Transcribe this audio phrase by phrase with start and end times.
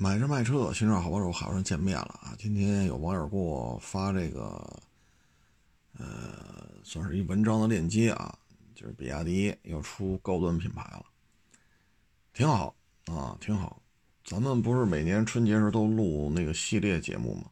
[0.00, 2.32] 买车卖车，新车好帮手，好人见面了啊！
[2.38, 4.80] 今天有网友给我发这个，
[5.98, 8.38] 呃，算是一文章的链接啊，
[8.76, 11.04] 就是比亚迪要出高端品牌了，
[12.32, 12.72] 挺好
[13.06, 13.82] 啊，挺好。
[14.24, 17.46] 咱们不是每年春节时都录那个系列节目吗？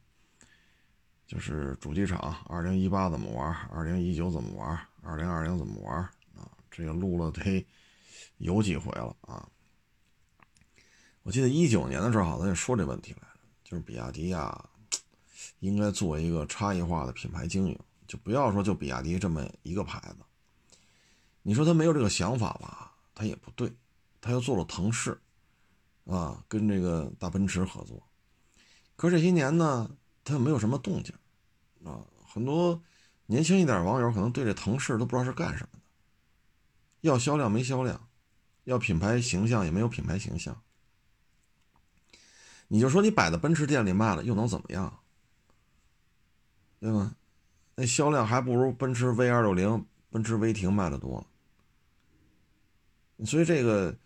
[1.26, 5.96] 就是主机厂二零一八怎么玩，二零一九怎么玩，二零二零怎么玩
[6.36, 6.48] 啊？
[6.70, 7.66] 这个录了得
[8.38, 9.48] 有几回了啊！
[11.26, 14.64] 我记得一九年的时候，好像也说这问题来了，就是比亚迪呀，
[15.58, 17.76] 应该做一个差异化的品牌经营，
[18.06, 20.18] 就不要说就比亚迪这么一个牌子。
[21.42, 23.72] 你说他没有这个想法吧，他也不对，
[24.20, 25.20] 他又做了腾势，
[26.04, 28.00] 啊，跟这个大奔驰合作，
[28.94, 29.90] 可这些年呢，
[30.22, 31.12] 他又没有什么动静，
[31.84, 32.80] 啊，很多
[33.26, 35.86] 年轻一点的网友可能对这腾势都不知道是干什么的，
[37.00, 38.08] 要销量没销量，
[38.62, 40.56] 要品牌形象也没有品牌形象。
[42.68, 45.00] 你就说你摆在奔驰店里卖了，又能怎么样？
[46.80, 47.16] 对吗？
[47.74, 51.26] 那销量还不如奔驰 V 二六零、奔驰威霆卖的多。
[53.24, 53.96] 所以这个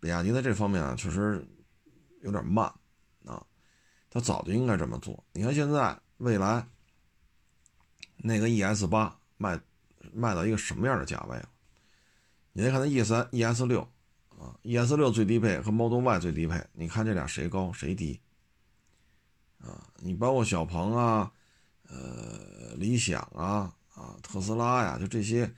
[0.00, 1.46] 比亚迪在这方面啊，确实
[2.22, 2.66] 有点慢
[3.24, 3.44] 啊。
[4.10, 5.24] 他早就应该这么做。
[5.32, 6.66] 你看现在未来
[8.16, 9.60] 那个 ES 八卖
[10.12, 11.48] 卖到一个什么样的价位了？
[12.52, 13.88] 你再看那 ES 三、ES 六。
[14.38, 18.20] 啊，ES 六最低配和 Model Y 最低配，你看这俩谁高谁低？
[19.58, 21.32] 啊，你包括小鹏啊，
[21.88, 25.50] 呃，理想啊，啊，特斯拉呀，就这些，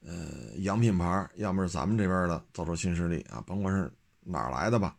[0.00, 4.96] 呃，洋品牌，要么是咱们这边的造车新势力啊，甭管是哪来的吧，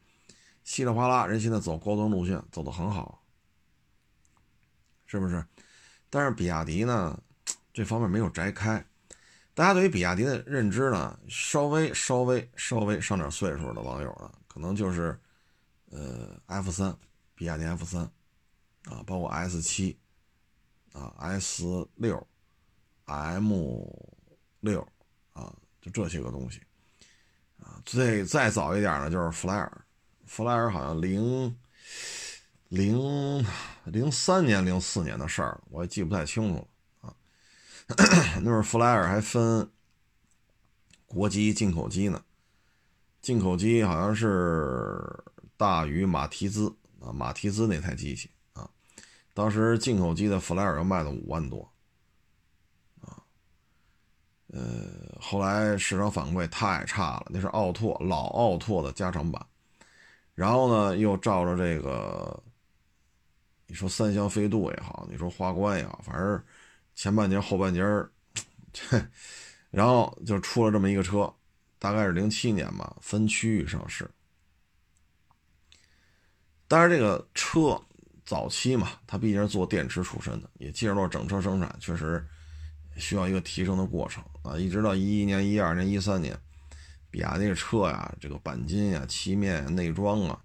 [0.63, 3.23] 稀里哗啦，人现在走高端路线走得很好，
[5.05, 5.45] 是不是？
[6.09, 7.21] 但是比亚迪呢，
[7.71, 8.83] 这方面没有摘开。
[9.53, 15.19] 大家对于比亚迪的认知呢，稍微稍微稍微上点岁数的网友呢，可能就是，
[15.91, 16.95] 呃，F 三，
[17.35, 18.03] 比亚迪 F 三，
[18.85, 19.99] 啊，包括 S 七，
[20.93, 22.25] 啊，S 六
[23.05, 23.83] ，M
[24.61, 24.87] 六，
[25.33, 26.61] 啊，就这些个东西，
[27.61, 29.85] 啊，最再早一点呢，就是弗莱尔，
[30.25, 31.57] 弗莱尔好像零
[32.69, 33.45] 零
[33.83, 36.67] 零三年、零四年的事儿，我也记不太清楚了。
[38.43, 39.67] 那会儿弗莱尔还分
[41.07, 42.23] 国机、进口机呢，
[43.19, 45.23] 进口机好像是
[45.57, 48.69] 大于马蹄兹啊，马蹄兹那台机器啊，
[49.33, 51.67] 当时进口机的弗莱尔要卖到五万多
[53.01, 53.17] 啊，
[54.53, 59.43] 呃，后来市场反馈太差了，那是奥拓老奥拓的加长版，
[60.35, 62.43] 然后呢又照着这个，
[63.65, 66.43] 你说三厢飞度也好，你说花冠也好，反正。
[66.99, 68.11] 前半截后半截儿，
[69.71, 71.33] 然后就出了这么一个车，
[71.77, 74.05] 大概是零七年吧，分区域上市。
[76.67, 77.81] 但是这个车
[78.25, 82.21] 早期嘛，它毕竟是做电池出身的，也进入到整车生产，确实
[82.97, 84.57] 需要一个提升的过程啊。
[84.57, 86.37] 一直到一一年、一二年、一三年，
[87.09, 90.37] 比亚迪的车呀，这个钣金呀、漆面、内装啊，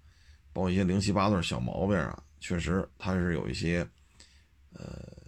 [0.53, 3.85] 包括一些零七八碎小毛病啊，确实它是有一些，
[4.71, 5.24] 呃。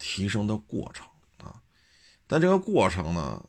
[0.00, 1.06] 提升的过程
[1.36, 1.62] 啊，
[2.26, 3.44] 但这个过程呢，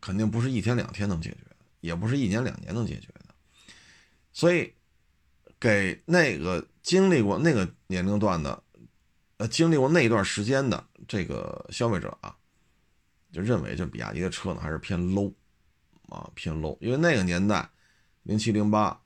[0.00, 1.46] 肯定不是一天两天能解决，
[1.80, 3.34] 也不是一年两年能解决的。
[4.32, 4.72] 所以，
[5.60, 8.60] 给那个经历过那个年龄段的，
[9.36, 12.34] 呃，经历过那一段时间的这个消费者啊，
[13.30, 15.32] 就认为就比亚迪的车呢还是偏 low
[16.08, 16.76] 啊，偏 low。
[16.80, 17.70] 因为那个年代，
[18.22, 19.00] 零七零八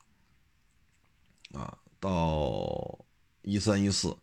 [1.52, 3.04] 啊，到
[3.42, 4.16] 一三一四。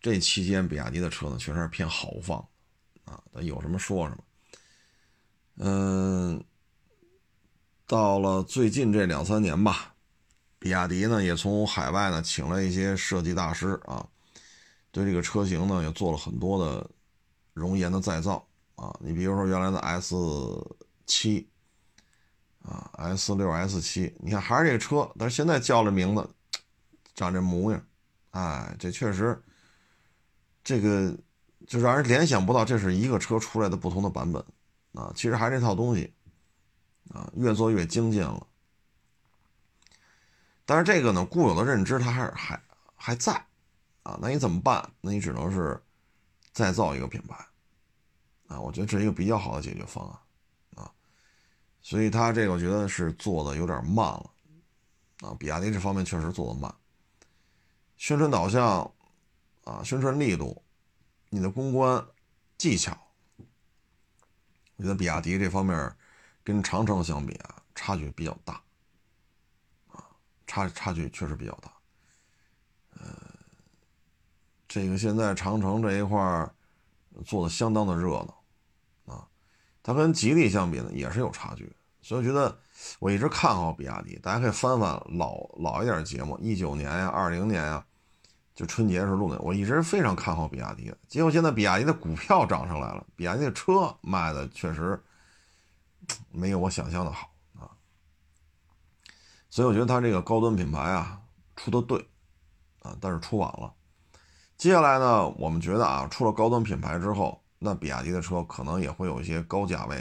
[0.00, 2.38] 这期间，比亚迪的车呢，确实是偏豪放，
[3.04, 4.24] 啊，有什么说什么。
[5.56, 6.44] 嗯，
[7.84, 9.92] 到了最近这两三年吧，
[10.60, 14.06] 比亚迪呢也从海外呢请了一些设计大师啊，
[14.92, 16.88] 对这个车型呢也做了很多的
[17.52, 18.96] 容颜的再造啊。
[19.00, 20.14] 你比如说原来的 S
[21.06, 21.50] 七
[22.62, 26.30] 啊，S 六、S 七，你看还是这个车，但是现在叫了名字，
[27.16, 27.84] 长这模样，
[28.30, 29.42] 哎，这确实。
[30.68, 31.16] 这个
[31.66, 34.44] 就让人联想不到这是一个车出来的不同的版本
[34.92, 36.12] 啊，其实还是那套东西
[37.08, 38.46] 啊，越做越精进了。
[40.66, 42.62] 但是这个呢，固有的认知它还是还
[42.94, 43.32] 还在
[44.02, 44.86] 啊，那你怎么办？
[45.00, 45.82] 那你只能是
[46.52, 47.34] 再造一个品牌
[48.48, 50.92] 啊，我觉得这是一个比较好的解决方案啊。
[51.80, 54.30] 所以他这个我觉得是做的有点慢了
[55.20, 56.70] 啊，比亚迪这方面确实做的慢，
[57.96, 58.92] 宣传导向。
[59.68, 60.62] 啊，宣传力度，
[61.28, 62.02] 你的公关
[62.56, 62.96] 技巧，
[64.76, 65.94] 我觉得比亚迪这方面
[66.42, 68.54] 跟长城相比啊，差距比较大，
[69.88, 70.02] 啊，
[70.46, 71.70] 差差距确实比较大。
[74.66, 76.50] 这个现在长城这一块
[77.24, 78.44] 做的相当的热闹
[79.06, 79.26] 啊，
[79.82, 82.58] 它跟吉利相比呢也是有差距，所以我觉得
[82.98, 87.86] 我一直看好比亚迪，大家可以翻翻老老一点节目，一九年呀、二零年呀，
[88.58, 95.00] 就春节时候录的，我一直非常看好比亚迪的，结果现在比亚迪的股票涨上来了，比亚迪的车卖的确实
[96.32, 97.70] 没有我想象的好啊，
[99.48, 101.20] 所以我觉得它这个高端品牌啊
[101.54, 102.04] 出的对
[102.80, 103.72] 啊，但是出晚了。
[104.56, 109.94] 接下来呢，我们觉得啊，出了高端品牌之后，那比亚迪的车可能也会有一些高价位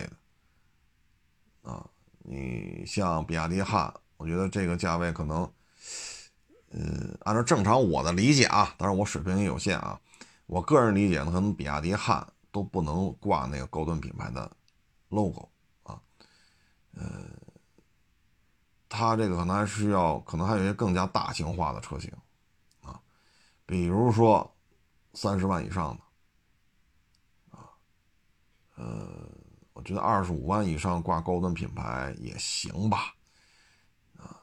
[1.62, 1.88] 的啊。
[2.24, 5.48] 你像比亚迪汉，我觉得这个价位可能，
[6.70, 10.00] 呃，按照正常我的理解啊，当然我水平也有限啊，
[10.46, 14.52] 我个人理解呢，可能比亚迪汉都不能挂那个高端品牌的
[15.10, 15.50] logo
[15.84, 16.00] 啊，
[16.94, 17.06] 呃，
[18.90, 22.12] 它这个可能还需要，可能还有一些更加大型化的车型
[22.82, 23.00] 啊。
[23.66, 24.54] 比如说，
[25.14, 25.98] 三十万以上
[27.52, 27.70] 的，啊，
[28.76, 29.30] 呃，
[29.74, 33.14] 我觉得二十五万以上挂高端品牌也行吧，
[34.18, 34.40] 啊，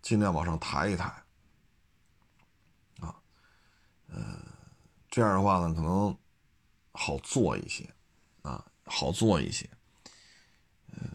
[0.00, 1.12] 尽量往上抬一抬，
[4.14, 4.38] 呃，
[5.10, 6.16] 这样的话呢，可能
[6.92, 7.88] 好做一些，
[8.42, 9.68] 啊，好做一些，
[10.92, 11.10] 嗯，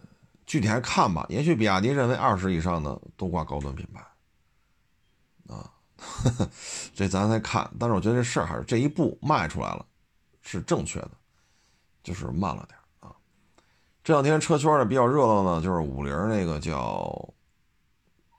[0.45, 4.01] 具体还看吧，也许比亚迪认为二十以上的都挂高端品牌，
[5.53, 5.71] 啊。
[6.95, 9.85] 这咱再看，但是我觉得这事儿还是这一步迈出来了，
[10.41, 11.11] 是正确的，
[12.01, 13.13] 就是慢了点啊。
[14.01, 17.33] 这两天车圈呢比较热闹呢，就是五菱那个叫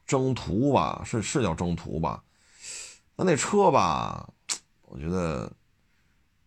[0.07, 2.25] 征途吧，是是叫征途吧？
[3.15, 4.27] 那那车吧，
[4.91, 5.51] 我觉得，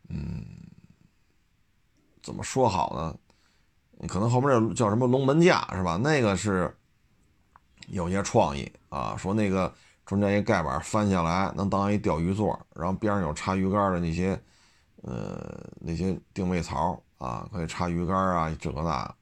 [0.09, 0.45] 嗯，
[2.21, 4.07] 怎么说好呢？
[4.07, 5.97] 可能后面这叫什么龙门架是吧？
[5.97, 6.75] 那个是
[7.87, 9.73] 有些创意啊，说那个。
[10.05, 14.37] 中间一盖板翻下来能当一钓鱼座，然后边上有插鱼竿的那些，
[15.01, 19.15] 呃，那些定位槽啊，可以插鱼竿啊，这个那。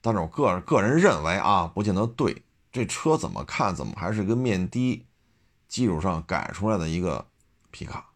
[0.00, 2.44] 但是我个个人认为啊，不见得对。
[2.72, 5.06] 这车怎么看怎么还是个面的
[5.68, 7.24] 基础上改出来的一个
[7.70, 8.07] 皮卡，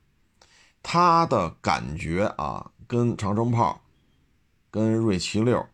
[0.83, 3.81] 它的感觉啊，跟长城炮、
[4.71, 5.65] 跟锐奇六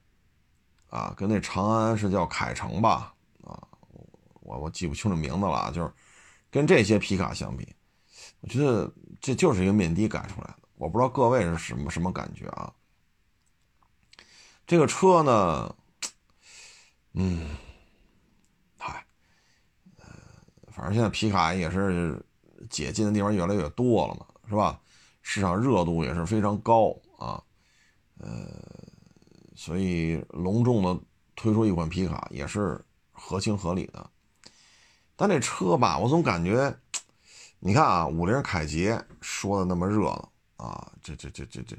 [0.90, 3.14] 啊，跟那长安是叫凯程吧？
[3.44, 3.58] 啊
[4.40, 5.93] 我我记不清楚名字了，就是
[6.50, 7.75] 跟这些皮卡相比，
[8.40, 8.90] 我觉得
[9.20, 10.58] 这就是一个面的改出来的。
[10.76, 12.72] 我不知道各位是什么什么感觉啊？
[14.66, 15.75] 这个车呢，
[17.14, 17.56] 嗯，
[18.78, 19.04] 嗨，
[19.99, 20.06] 呃，
[20.70, 22.25] 反正现在皮卡也是
[22.70, 24.81] 解禁的地方越来越多了嘛，是吧？
[25.30, 27.38] 市场热度也是非常高啊，
[28.16, 28.48] 呃，
[29.54, 30.98] 所以隆重的
[31.36, 32.82] 推出一款皮卡也是
[33.12, 34.10] 合情合理的。
[35.16, 36.75] 但这车吧，我总感觉，
[37.58, 41.76] 你看啊，五菱凯捷说的那么热闹啊，这这这这这，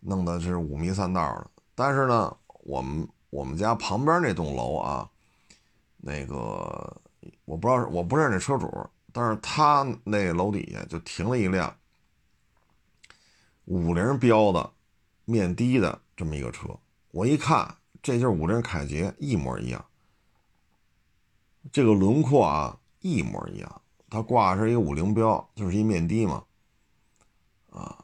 [0.00, 1.48] 弄的是五迷三道的。
[1.76, 5.08] 但是呢，我们我们家旁边那栋楼啊，
[5.98, 7.00] 那个
[7.44, 8.68] 我不知道，我不认识车主，
[9.12, 11.72] 但是他那楼底下就停了一辆
[13.68, 14.72] 五菱标的
[15.26, 16.74] 面的的这么一个车，
[17.10, 19.84] 我一看，这就是五菱凯捷，一模一样。
[21.70, 23.82] 这个轮廓啊，一模一样。
[24.08, 26.42] 它挂是一个五菱标，就是一面的嘛。
[27.70, 28.02] 啊，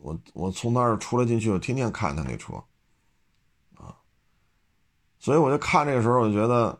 [0.00, 2.54] 我我从那儿出来进去，我天天看他那车。
[3.76, 3.94] 啊，
[5.20, 6.76] 所以我就看这个时候，我就觉得，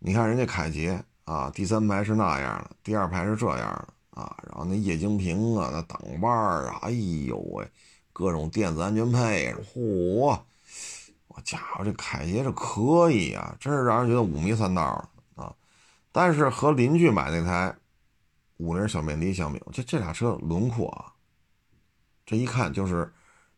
[0.00, 7.64] 你看人家凯捷啊，第三排是那样的，第二排是这样的啊，然后那液晶屏啊，那挡把啊，哎呦喂，
[8.12, 10.40] 各种电子安全配置，嚯！
[11.28, 15.54] 我家伙，这凯捷这可以啊，真是让人觉得五迷三道啊！
[16.10, 17.72] 但是和邻居买那台
[18.56, 21.14] 五菱小面的相比，这这俩车轮廓啊，
[22.26, 23.12] 这一看就是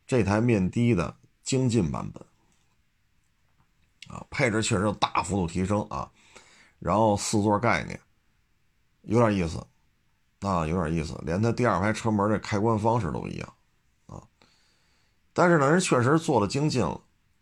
[0.06, 2.22] 这台面的的精进版本
[4.14, 6.10] 啊，配置确实有大幅度提升啊，
[6.78, 7.98] 然后四座概念
[9.02, 9.66] 有点意思
[10.40, 13.52] 啊，有点意思，连它第二排车门的开关方式都一样
[14.06, 14.22] 啊，
[15.32, 17.00] 但是呢，人确实做的精进了。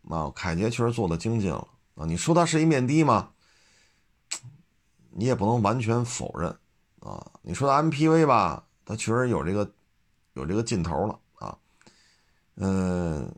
[0.09, 2.03] 啊，凯捷确实做的精进了啊！
[2.03, 3.29] 你说它是一面的吗？
[5.11, 6.49] 你也不能完全否认
[7.01, 7.31] 啊。
[7.43, 9.69] 你说它 MPV 吧，它确实有这个
[10.33, 11.55] 有这个劲头了啊。
[12.55, 13.31] 嗯，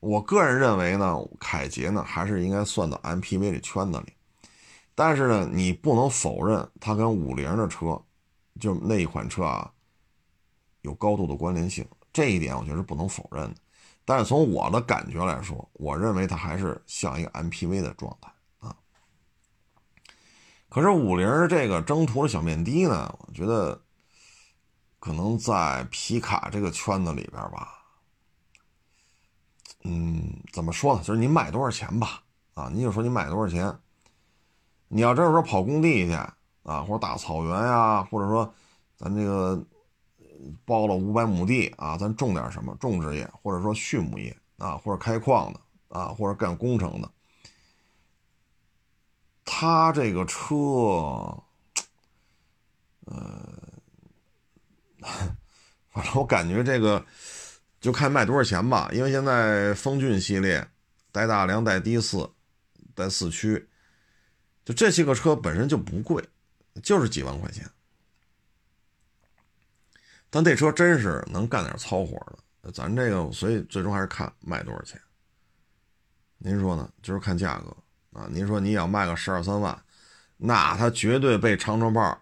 [0.00, 4.12] 我个人认为呢，凯捷呢还是应该算到 MPV 这圈子里。
[4.96, 8.02] 但是呢，你不能否认它跟五菱的车，
[8.60, 9.72] 就那一款车啊，
[10.82, 11.84] 有高度的关联性。
[12.12, 13.60] 这一点我觉得是不能否认的。
[14.04, 18.76] 但是从我的感觉来说，我认为它还是像一个 MPV 的状态啊。
[20.68, 23.80] 可是五菱这个征途的小面的呢，我觉得
[24.98, 27.84] 可能在皮卡这个圈子里边吧，
[29.84, 31.02] 嗯，怎么说呢？
[31.02, 32.22] 就是你买多少钱吧，
[32.54, 33.78] 啊，你就说你买多少钱。
[34.88, 36.18] 你要真是说跑工地去
[36.70, 38.54] 啊，或者大草原呀，或者说
[38.96, 39.60] 咱这个
[40.64, 47.10] 包了五百亩地啊，咱种点什么种植业，或者说畜牧业啊，或者开矿的啊，或者干工程的，
[49.44, 50.54] 他这个车，
[53.06, 53.58] 呃。
[55.92, 57.04] 反正我感觉这个
[57.80, 60.68] 就看卖多少钱吧，因为现在风骏系列
[61.10, 62.30] 带大梁、带低四、
[62.94, 63.68] 带四驱，
[64.64, 66.28] 就这些个车本身就不贵，
[66.82, 67.68] 就是几万块钱。
[70.28, 72.16] 但这车真是能干点糙活
[72.62, 75.00] 的，咱这个所以最终还是看卖多少钱。
[76.38, 76.90] 您说呢？
[77.02, 77.76] 就是看价格
[78.18, 78.28] 啊。
[78.30, 79.82] 您说你要卖个十二三万，
[80.36, 82.20] 那它绝对被长城炮。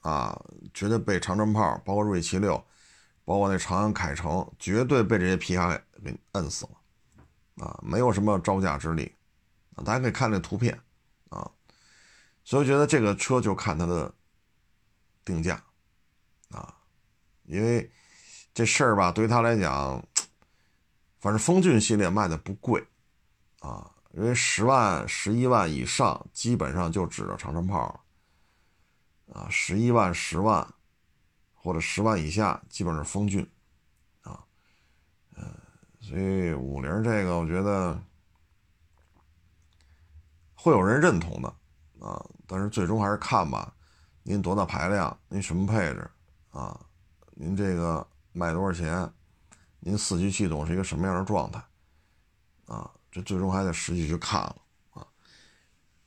[0.00, 0.36] 啊，
[0.74, 2.56] 绝对被长城炮，包括瑞奇六，
[3.24, 9.14] 包括那长安凯程，绝对被这些皮卡给摁死了，啊，没有什么招架之力，
[9.76, 10.76] 啊，大家可以看这图片，
[12.44, 14.12] 所以觉得这个车就看它的
[15.24, 15.62] 定价，
[16.50, 16.74] 啊，
[17.44, 17.90] 因为
[18.52, 20.04] 这事儿吧，对于他来讲，
[21.20, 22.86] 反正风骏系列卖的不贵，
[23.60, 28.00] 啊，因为十万、十一万以上，基本上就指着长城炮了。
[29.32, 30.74] 啊，十一万、十万，
[31.54, 33.48] 或者十万以下，基本是风骏，
[34.20, 34.44] 啊，
[35.36, 35.42] 嗯，
[36.00, 37.98] 所以五菱这个，我觉得
[40.54, 41.56] 会有人认同的，
[42.02, 43.72] 啊，但是最终还是看吧，
[44.22, 46.10] 您多大排量，您什么配置，
[46.50, 46.78] 啊，
[47.30, 49.08] 您这个卖多少钱，
[49.78, 51.62] 您四驱系统是一个什么样的状态，
[52.66, 54.56] 啊，这最终还得实际去看了，
[54.90, 55.06] 啊，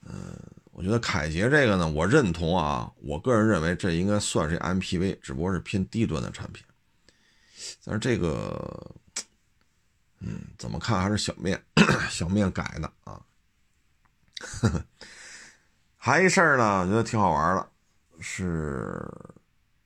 [0.01, 0.37] 嗯。
[0.77, 2.91] 我觉得凯捷这个呢，我认同啊。
[2.97, 6.65] 我个人认为这应该算是 MPV，只不过是偏低端的产品。
[7.85, 8.93] 但是这个，
[10.19, 11.63] 嗯，怎么看还是小面，
[12.11, 13.21] 小面改的啊。
[16.05, 17.67] 还一事儿呢，我觉得挺好玩的，
[18.19, 19.11] 是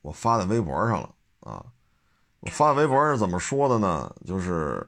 [0.02, 1.64] 我发在微博上了啊。
[2.40, 4.14] 我发微博是怎么说的呢？
[4.26, 4.86] 就是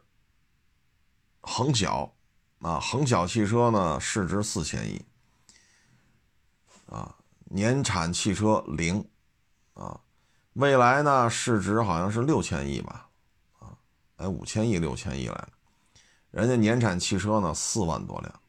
[1.40, 2.14] 恒小
[2.60, 5.02] 啊，恒小汽车呢，市值四千亿。
[6.90, 9.02] 啊，年产汽车零，
[9.72, 9.98] 啊，
[10.52, 13.08] 未来呢市值好像是六千亿吧，
[13.58, 13.72] 啊，
[14.16, 15.48] 哎五千亿六千亿来了，
[16.30, 18.40] 人家年产汽车呢四万多辆，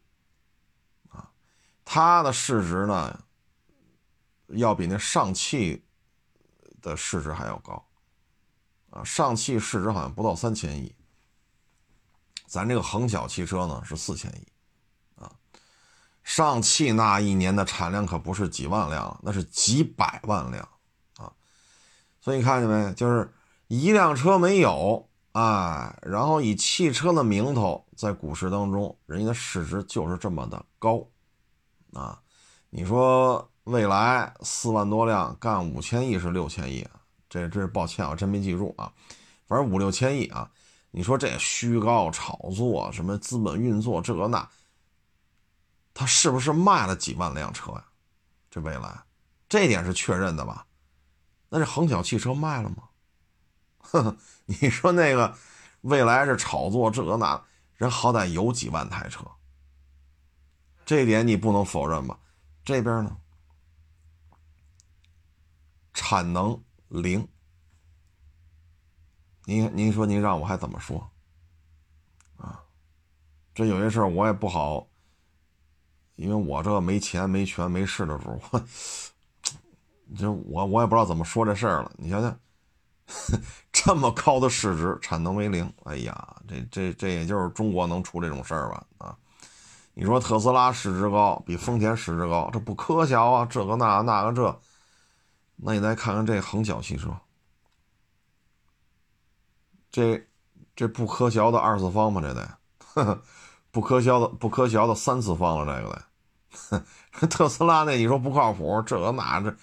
[1.85, 3.23] 它的市值呢
[4.47, 5.83] 要比那上汽
[6.81, 7.85] 的市值还要高，
[8.89, 10.95] 啊，上汽市值好像不到三千亿，
[12.45, 14.47] 咱这个恒小汽车呢是四千亿。
[15.15, 15.31] 啊
[16.23, 20.65] 上汽那一年的产量可不是几万辆，那是几百万辆
[21.17, 21.29] 啊！
[22.21, 22.93] 所以看见没？
[22.93, 23.29] 就是
[23.67, 31.05] 一辆车没有，哎，然后以汽车的名头在股市当中，人家的市值就是这么的高
[31.93, 32.19] 啊！
[32.69, 36.91] 你说未来四万多辆干五千亿是六千亿啊？
[37.29, 38.91] 这这是抱歉，我真没记住啊，
[39.47, 40.49] 反正五六千亿啊！
[40.91, 44.47] 你说这虚高炒作，什么资本运作这个那？
[45.93, 47.85] 他是不是卖了几万辆车呀？
[48.49, 49.03] 这未来，
[49.47, 50.65] 这点是确认的吧？
[51.49, 52.89] 那这恒小汽车卖了吗？
[53.77, 55.35] 呵呵，你说那个
[55.81, 57.43] 未来是炒作这那，
[57.75, 59.25] 人好歹有几万台车，
[60.85, 62.17] 这一点你不能否认吧？
[62.63, 63.17] 这边呢，
[65.93, 67.27] 产能零。
[69.45, 71.09] 您您说您让我还怎么说？
[72.37, 72.63] 啊，
[73.53, 74.87] 这有些事儿我也不好。
[76.15, 78.63] 因为我这没钱、没权、没势的主，我
[80.15, 81.91] 这我我也不知道怎么说这事儿了。
[81.97, 82.39] 你想想，
[83.73, 88.85] 这么高的市值，产能为零，哎呀，这这这也就是中国能出这种事儿吧？
[88.99, 89.17] 啊，
[89.93, 93.45] 你说特斯拉市值高，比丰田市值高，这不科学啊！
[93.45, 94.59] 这个那那个这，
[95.57, 97.15] 那你再看看这恒小汽车，
[99.91, 100.27] 这
[100.75, 102.21] 这不科学的二次方吗？
[102.21, 102.57] 这得。
[102.93, 103.21] 呵 呵
[103.71, 106.05] 不科学的，不科学的三次方了，这个
[106.69, 109.55] 得， 特斯拉那你说不靠谱，这个那这，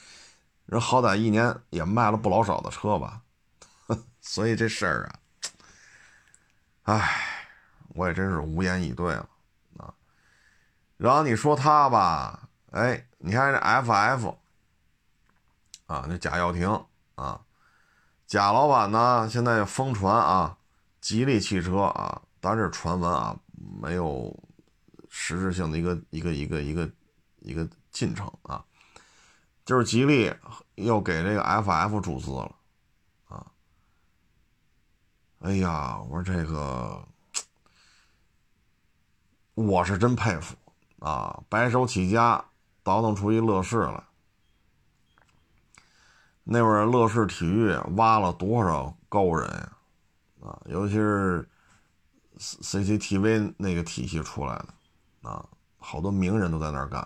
[0.67, 3.21] 人好歹一年也卖了不老少的车吧，
[4.21, 5.11] 所以这事儿
[6.83, 7.25] 啊，唉，
[7.95, 9.29] 我也真是无言以对了。
[11.01, 14.37] 然后你说他吧，哎，你看这 FF
[15.87, 17.41] 啊，那贾跃亭啊，
[18.27, 20.59] 贾老板呢，现在疯传啊，
[21.01, 23.35] 吉利汽车啊，当然这是传闻啊。
[23.81, 24.35] 没有
[25.09, 26.91] 实质性的一个一个一个一个
[27.39, 28.63] 一个进程啊，
[29.65, 30.31] 就是吉利
[30.75, 32.57] 又给这个 FF 注资了
[35.41, 37.03] 哎呀，我说这个，
[39.55, 40.55] 我是真佩服
[41.01, 42.45] 啊，白手起家
[42.83, 44.05] 倒腾出一乐视来。
[46.45, 49.73] 那会儿乐视体育挖了多少高人呀，
[50.43, 51.49] 啊，尤其是
[52.39, 55.45] CCTV 那个体系出来的，啊，
[55.79, 57.01] 好多名人都在那儿干。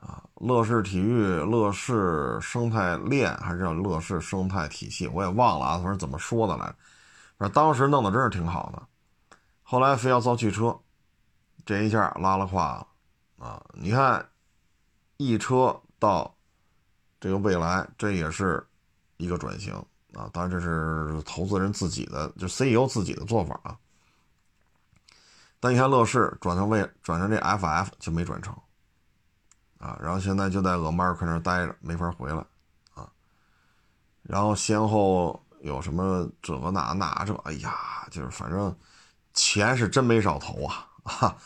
[0.00, 6.66] 啊，乐视体育、乐视生态链还是叫乐视生态体系，我也忘了啊，他是怎么说的来？
[7.38, 10.76] 反正当时弄得真是挺好的，后来非要造汽车，
[11.64, 12.86] 这一下拉了胯了
[13.44, 13.64] 啊！
[13.74, 14.28] 你看，
[15.16, 16.34] 一车到
[17.20, 18.64] 这个未来，这也是
[19.16, 19.74] 一个转型
[20.14, 20.28] 啊。
[20.32, 23.78] 当然这是投资人自己的，就 CEO 自己的做法啊。
[25.60, 28.54] 但你看乐视转成未转成这 FF 就没转成。
[29.78, 32.36] 啊，然后现在就在俄马尔克那待着，没法回来，
[32.94, 33.10] 啊，
[34.22, 38.72] 然后先后有什么这个那那这，哎呀，就是反正
[39.34, 41.36] 钱是真没少投啊， 啊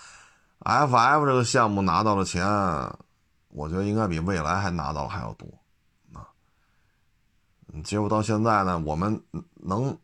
[0.61, 2.45] ，FF 这个项目拿到的钱，
[3.49, 5.47] 我觉得应该比未来还拿到还要多，
[6.13, 6.29] 啊，
[7.83, 9.23] 结果到现在呢，我们
[9.55, 9.97] 能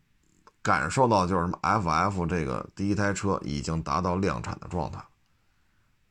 [0.63, 5.03] 感受到就是什么，FF 这个第一台车已经达到量产的状态。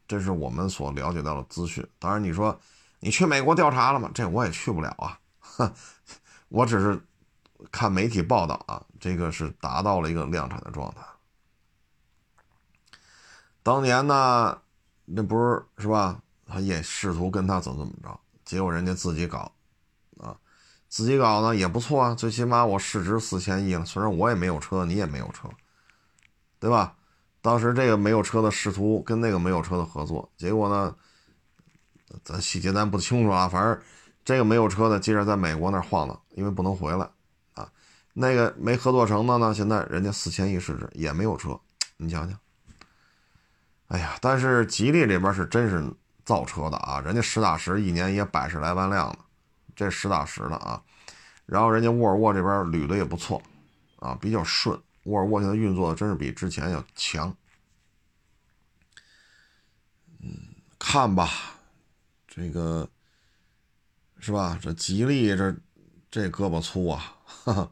[0.07, 1.87] 这是我们所了解到的资讯。
[1.97, 2.59] 当然，你说
[2.99, 4.11] 你去美国调查了吗？
[4.13, 5.17] 这我也去不了啊。
[6.49, 7.01] 我只是
[7.71, 11.01] 看媒体报道啊，这个是达到了一个量产的状态。
[13.63, 14.57] 当年呢，
[15.05, 16.21] 那不是是吧？
[16.47, 19.51] 他也试图跟他怎么怎么着，结果人家自己搞
[20.17, 20.35] 啊，
[20.89, 22.13] 自己搞呢也不错啊。
[22.13, 25.47] 最起码我市值四千亿了，虽然我也没有车，你也没有车，
[26.59, 26.95] 对吧？
[27.41, 30.93] 当时这个没有车的试图跟那个没有车的合作，结果呢，
[32.23, 33.47] 咱细节咱不清楚啊。
[33.47, 33.81] 反正
[34.25, 37.09] 这个没有车的接着在美国那晃荡，因为不能回来
[37.53, 37.71] 啊。
[38.13, 41.57] 那个没合作成的呢，现在人家四千亿市值也没有车，
[41.95, 42.37] 你想想。
[43.91, 45.85] 哎呀，但是吉利这边是真是
[46.23, 49.19] 造车的啊，人家实打实一年也百十来万辆呢，
[49.75, 50.81] 这实打实的啊。
[51.45, 53.43] 然后人家沃尔沃这边捋的也不错
[53.97, 54.79] 啊，比较顺。
[55.03, 57.35] 沃尔沃现在运作的真是比之前要强，
[60.21, 60.29] 嗯，
[60.79, 61.29] 看吧，
[62.29, 62.87] 这个
[64.19, 64.57] 是吧？
[64.61, 65.53] 这吉利这
[66.09, 67.71] 这胳膊粗啊，哈哈，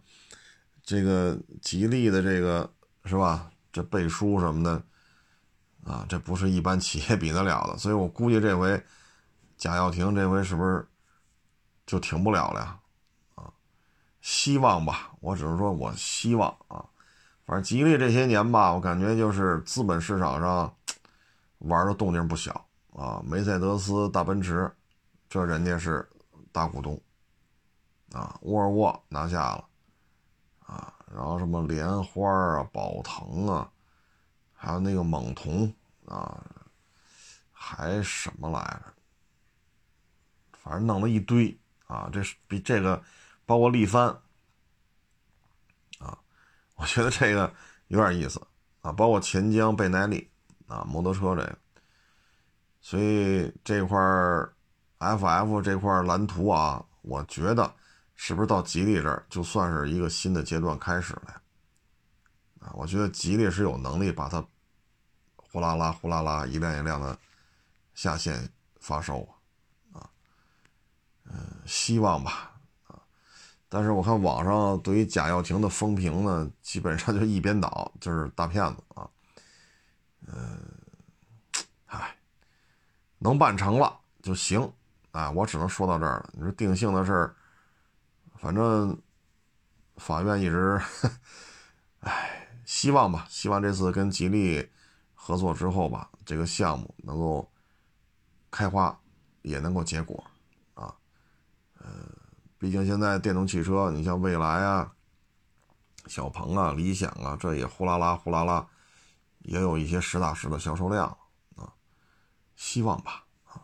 [0.83, 2.69] 这个吉利的这个
[3.05, 3.49] 是吧？
[3.71, 4.83] 这背书什么的
[5.89, 8.79] 啊，这不是一般企业比得了的，所以我估计这回
[9.57, 10.87] 贾跃亭这回是不是
[11.87, 12.79] 就停不了了呀？
[13.33, 13.51] 啊，
[14.21, 16.85] 希望吧，我只是说我希望啊。
[17.43, 20.71] 反正吉利这些年吧，我感觉就是资本市场上
[21.57, 23.19] 玩的动静不小啊。
[23.25, 24.71] 梅赛德斯、大奔驰，
[25.27, 26.07] 这人家是
[26.51, 27.01] 大股东
[28.11, 28.37] 啊。
[28.41, 29.65] 沃尔沃拿下了
[30.67, 33.67] 啊，然后什么莲花啊、宝腾啊，
[34.53, 35.73] 还有那个猛童
[36.09, 36.43] 啊，
[37.51, 38.93] 还什么来着？
[40.51, 42.09] 反正弄了一堆啊。
[42.11, 43.01] 这是比这个，
[43.45, 44.07] 包括力帆
[45.99, 46.17] 啊。
[46.75, 47.53] 我觉得这个
[47.87, 48.41] 有点意思
[48.81, 50.29] 啊，包括钱江、贝耐力
[50.67, 51.57] 啊，摩托车这个，
[52.81, 53.97] 所以这块
[54.97, 57.71] FF 这块蓝图啊，我觉得
[58.15, 61.41] 是不是到吉利这儿就算是一个新的阶段开始了
[62.59, 62.73] 啊？
[62.73, 64.43] 我觉得吉利是有能力把它
[65.51, 67.17] 呼啦啦、呼啦啦一辆一辆的
[67.93, 69.27] 下线发售
[69.93, 70.09] 啊，
[71.25, 72.51] 嗯，希望吧
[72.87, 72.99] 啊。
[73.67, 79.09] 但是我看网上对于贾跃亭的风评呢，基本上就一边倒，就是大骗子啊。
[80.27, 80.59] 嗯，
[81.87, 82.15] 唉，
[83.17, 84.71] 能办成了就行
[85.11, 86.29] 啊，我只能说到这儿了。
[86.33, 87.35] 你说定性的事儿，
[88.37, 88.95] 反正
[89.97, 90.79] 法院一直，
[92.01, 94.69] 唉，希望吧，希望这次跟吉利
[95.29, 97.47] 合作之后吧，这个项目能够
[98.49, 98.99] 开花，
[99.43, 100.23] 也能够结果
[100.73, 100.91] 啊，
[101.79, 101.87] 嗯。
[102.57, 104.91] 毕竟现在电动汽车，你像蔚来啊、
[106.07, 108.67] 小鹏啊、理想啊，这也呼啦啦、呼啦啦，
[109.43, 111.05] 也有一些实打实的销售量
[111.55, 111.71] 啊。
[112.55, 113.61] 希望吧，啊，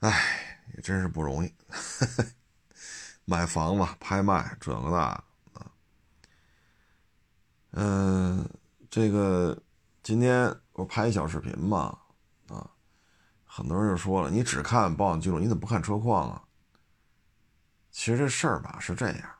[0.00, 1.54] 哎，也真是不容易，
[3.26, 5.24] 买房子、拍卖这个那啊。
[7.72, 8.48] 嗯，
[8.88, 9.62] 这个
[10.04, 11.98] 今天我拍一小视频嘛，
[12.48, 12.70] 啊，
[13.46, 16.44] 很多人就说了，你只看保养记录，你怎么不看车况啊？
[17.90, 19.30] 其实这事儿吧是这样，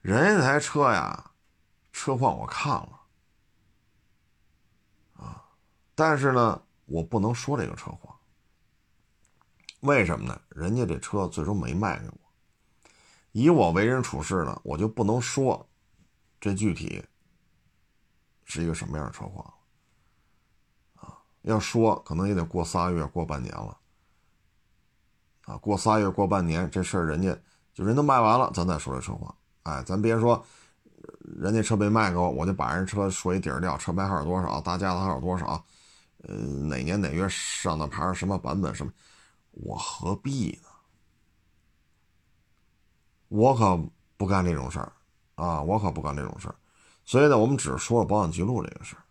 [0.00, 1.32] 人家那台车呀，
[1.92, 3.00] 车况我看了，
[5.16, 5.44] 啊，
[5.96, 8.16] 但是呢，我不能说这个车况，
[9.80, 10.40] 为什么呢？
[10.50, 12.16] 人家这车最终没卖给我，
[13.32, 15.68] 以我为人处事呢，我就不能说
[16.40, 17.04] 这具体
[18.44, 19.52] 是一个什么样的车况？
[21.42, 23.76] 要说可能也得过仨月，过半年了
[25.46, 25.56] 啊！
[25.56, 27.36] 过仨月，过半年，这事儿人家
[27.72, 29.34] 就人都卖完了，咱再说这车况。
[29.62, 30.44] 哎，咱别说
[31.22, 35.64] 人家车被卖给我，我就把人车说一底儿掉，车牌号有多少，大架子号多少，
[36.24, 38.92] 呃，哪年哪月上的牌，什么版本什么，
[39.52, 40.68] 我何必呢？
[43.28, 43.80] 我可
[44.16, 44.92] 不干这种事儿
[45.36, 45.62] 啊！
[45.62, 46.54] 我可不干这种事儿，
[47.04, 49.02] 所以呢，我们只说了保养记录这个事儿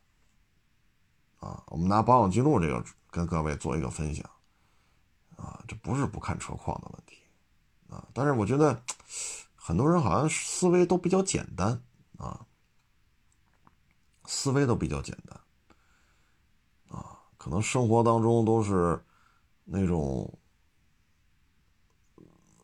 [1.39, 4.29] 啊，我们拿保养记录这个跟各位做一个分享
[5.35, 7.17] 啊，这不是不看车况的问题
[7.89, 8.81] 啊，但是我觉得
[9.55, 11.81] 很多人好像思维都比较简单
[12.17, 12.45] 啊，
[14.25, 19.03] 思维都比较简单啊，可能生活当中都是
[19.65, 20.33] 那种。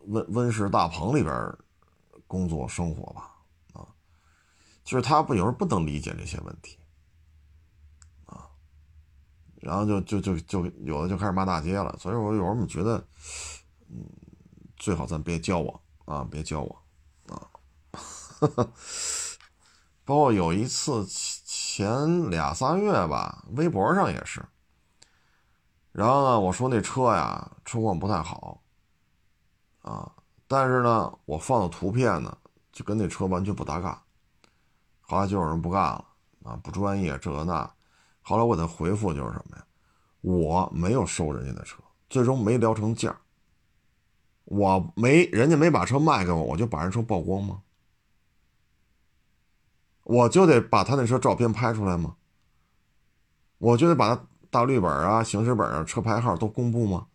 [0.08, 1.58] 温温室大棚里边
[2.28, 3.38] 工作生活吧，
[3.74, 3.88] 啊，
[4.84, 6.78] 就是他不有时候不能理解这些问题，
[9.66, 13.04] 然后就就就就有的就开始骂大街了，所以我有时候觉得，
[13.90, 14.06] 嗯，
[14.78, 16.82] 最好咱别交往啊，别交往
[17.28, 17.50] 啊，
[20.06, 24.46] 包括有一次前俩仨月吧，微博上也是，
[25.92, 28.62] 然后呢，我说那车呀车况不太好。
[29.82, 30.12] 啊，
[30.48, 32.38] 但是呢，我放的图片呢，
[32.72, 34.04] 就跟那车完全不搭嘎。
[35.02, 36.06] 后来就有人不干了
[36.44, 37.75] 啊，不专业这个那。
[38.28, 39.64] 后来我的回复就是什么呀？
[40.22, 41.78] 我没有收人家的车，
[42.10, 43.16] 最终没聊成价。
[44.46, 47.62] 我没人家没把车卖给我，我就把人车曝光吗？
[50.02, 52.16] 我就得把他那车照片拍出来吗？
[53.60, 57.06] 我就得把他大绿本啊、行驶本啊、车牌号都公布吗？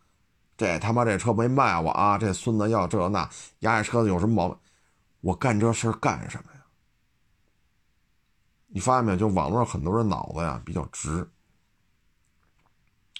[0.56, 2.16] 这他妈这车没卖我啊！
[2.16, 3.28] 这孙子要这那，
[3.60, 4.56] 压这车子有什么毛病？
[5.22, 6.49] 我干这事干什么？
[8.70, 9.16] 你发现没有？
[9.16, 11.28] 就网络上很多人脑子呀比较直，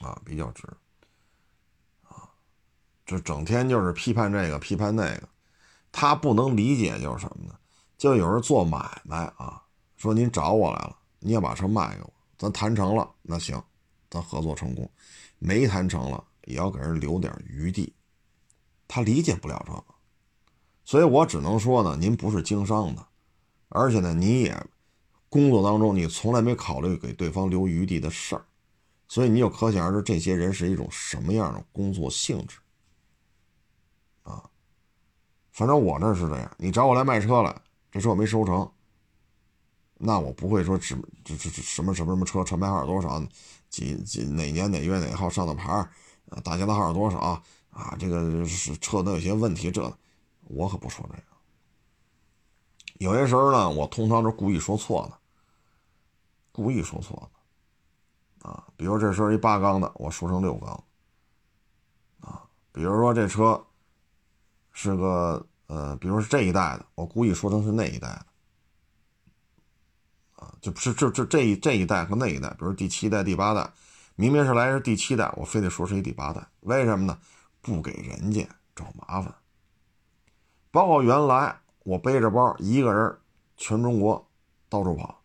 [0.00, 0.66] 啊，比较直，
[2.08, 2.28] 啊，
[3.04, 5.28] 这整天就是批判这个批判那个，
[5.92, 7.54] 他不能理解就是什么呢？
[7.98, 9.62] 就有人做买卖啊，
[9.96, 13.62] 说您找我来了，你要把车卖给我，咱谈成了，那行，
[14.08, 14.86] 咱合作成功；
[15.38, 16.24] 没谈成了。
[16.46, 17.94] 也要给人留点余地，
[18.88, 19.84] 他理解不了这个，
[20.84, 23.06] 所以我只能说呢，您不是经商的，
[23.68, 24.66] 而且呢，你也
[25.30, 28.44] 工作当中你从来没考虑给对方留余地的事儿，
[29.08, 32.58] 所以你就可想而知这些人是一种什么样的工作性质
[34.24, 34.44] 啊。
[35.52, 38.70] 反正我这是这样，你找我来卖车来，这车我没收成，
[39.96, 43.22] 那我不会说只这这什么什么什么车车牌号多少，
[43.68, 45.72] 几几哪年哪月哪号上的牌。
[46.30, 47.18] 啊，大家的号是多少
[47.70, 47.96] 啊？
[47.98, 49.92] 这个是车都有些问题，这
[50.42, 51.22] 我可不说这个。
[52.98, 55.18] 有些时候呢，我通常是故意说错的，
[56.60, 57.30] 故意说错
[58.42, 58.50] 的。
[58.50, 60.84] 啊，比如这是一八缸的，我说成六缸。
[62.20, 63.64] 啊，比如说这车
[64.72, 68.26] 是个呃，比如是这一代的，我故意说成是那一代的。
[70.36, 73.70] 啊，就不是这这这一这一代和那一代，比如第七代、第八代。
[74.16, 77.18] 明明是来是第七代，我非得说是一第八代，为什么呢？
[77.62, 79.34] 不给人家找麻烦。
[80.70, 83.18] 包括原来我背着包一个人
[83.56, 84.26] 全中国
[84.68, 85.19] 到处跑，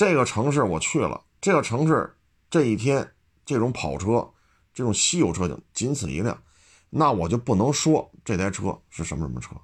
[0.00, 2.16] 这个城市我去了，这个城市
[2.48, 3.12] 这一天
[3.44, 4.30] 这种跑车，
[4.72, 6.42] 这种稀有车型仅此一辆，
[6.88, 9.54] 那我就不能说这台车是什么什么车。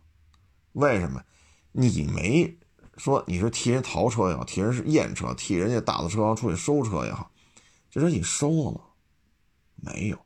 [0.72, 1.25] 为什么？
[1.72, 2.55] 你没
[2.99, 7.31] 说你是替人淘车也好，替人是验车，替人家大的车行出去收车也好。
[7.90, 8.81] 这车你收了吗？
[9.77, 10.18] 没有，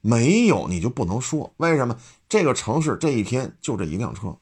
[0.00, 2.00] 没有，你就不能说为什么？
[2.26, 4.34] 这个城市这一天就这一辆车，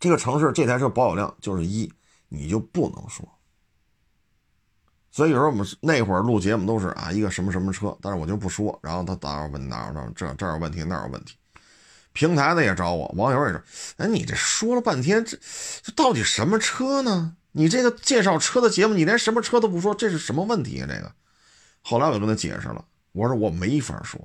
[0.00, 1.92] 这个城市这台车保有量就是一，
[2.28, 3.28] 你就不能说。
[5.14, 11.36] 所以有时候我们那会儿录节目都是啊一个什么什么车，但是我就不说，然后他哪有问哪有哪这这有问题那有问题，
[12.14, 13.60] 平台的也找我，网友也说，
[13.98, 15.36] 哎，你这说了半天，这
[15.82, 17.36] 这到底什么车呢？
[17.52, 20.86] 你这个介绍车的节目，你连什么车都不说，这是什么问题啊？
[20.88, 21.12] 这个，
[21.82, 24.18] 后来我就跟他解释了，我说我没法说，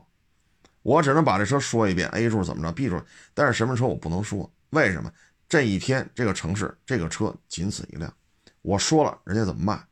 [0.84, 3.02] 我只能把这车说一遍，A 柱怎么着，B 柱，
[3.34, 5.12] 但是什么车我不能说，为什么？
[5.50, 8.14] 这一天这个城市这个车仅此一辆，
[8.62, 9.87] 我说了人家怎么卖？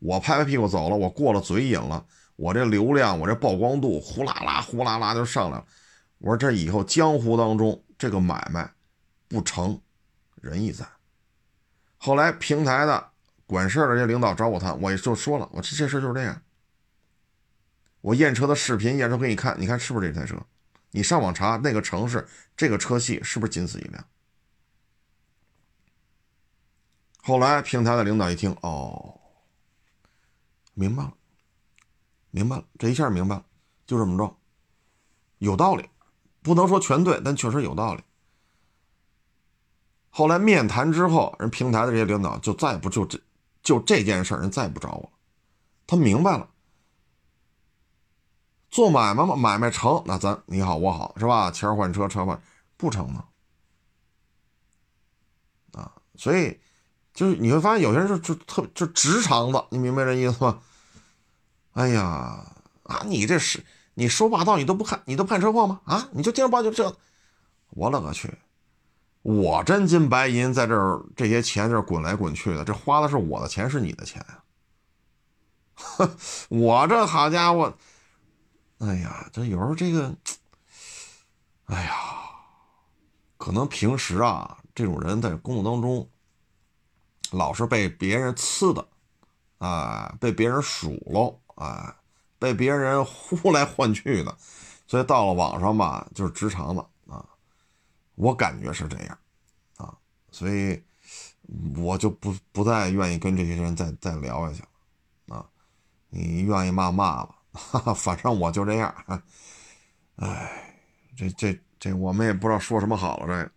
[0.00, 2.04] 我拍拍屁股走了，我过了嘴瘾了，
[2.36, 5.64] 我这流量我这曝光度呼啦啦呼啦啦就上来了，
[6.18, 8.68] 我说这以后江湖当中这个买卖
[9.28, 9.80] 不成
[10.40, 10.84] 仁义在。
[11.98, 13.10] 后来平台的
[13.46, 16.42] 管事的这些领导找我谈，我也就说了，我这这事就是这样。
[18.00, 20.34] 我验车的视频验车给你看，你看是不是这台车？
[20.92, 24.02] 你上网查那个城市这个车系是不是仅此一辆？
[27.22, 29.19] 后来平台的领导一听，哦，
[30.80, 31.12] 明白了，
[32.30, 33.44] 明白了，这一下明白了，
[33.86, 34.34] 就这么着，
[35.36, 35.86] 有道理，
[36.40, 38.02] 不能说全对，但确实有道理。
[40.08, 43.20] 后来面谈之后，人平台的这些领导就再也不就这
[43.62, 45.10] 就这件事人再也不找我了，
[45.86, 46.48] 他明白了，
[48.70, 51.50] 做买卖嘛，买卖成，那咱你好我好是吧？
[51.50, 52.42] 钱换车，车换
[52.78, 53.22] 不成呢？
[55.72, 56.58] 啊，所以
[57.12, 60.62] 就是你会发现有些人就就特就直肠子，你明白这意思吗？
[61.72, 62.44] 哎呀
[62.84, 65.80] 啊，你这是你说霸道，你都不看，你都不看车况吗？
[65.84, 66.96] 啊，你就正儿八经这，
[67.70, 68.32] 我勒个去！
[69.22, 76.08] 我真金白银在这儿，这些钱这滚来滚去的，这花的是我的钱，是你的钱呀！
[76.48, 77.76] 我这好家伙，
[78.78, 80.14] 哎呀，这有时候这个，
[81.66, 81.94] 哎呀，
[83.36, 86.08] 可能平时啊，这种人在工作当中，
[87.30, 88.88] 老是被别人呲的，
[89.58, 91.94] 啊，被别人数落，啊，
[92.38, 94.34] 被别人呼来唤去的，
[94.88, 97.24] 所以到了网上吧，就是直肠子啊。
[98.14, 99.18] 我感觉是这样，
[99.76, 99.94] 啊，
[100.30, 100.82] 所以
[101.76, 104.62] 我就不不再愿意跟这些人再再聊下去
[105.26, 105.46] 了，啊，
[106.08, 108.94] 你愿意骂骂吧，哈哈，反正我就这样，
[110.16, 110.82] 哎，
[111.16, 113.52] 这这这我们也不知道说什么好了，这个，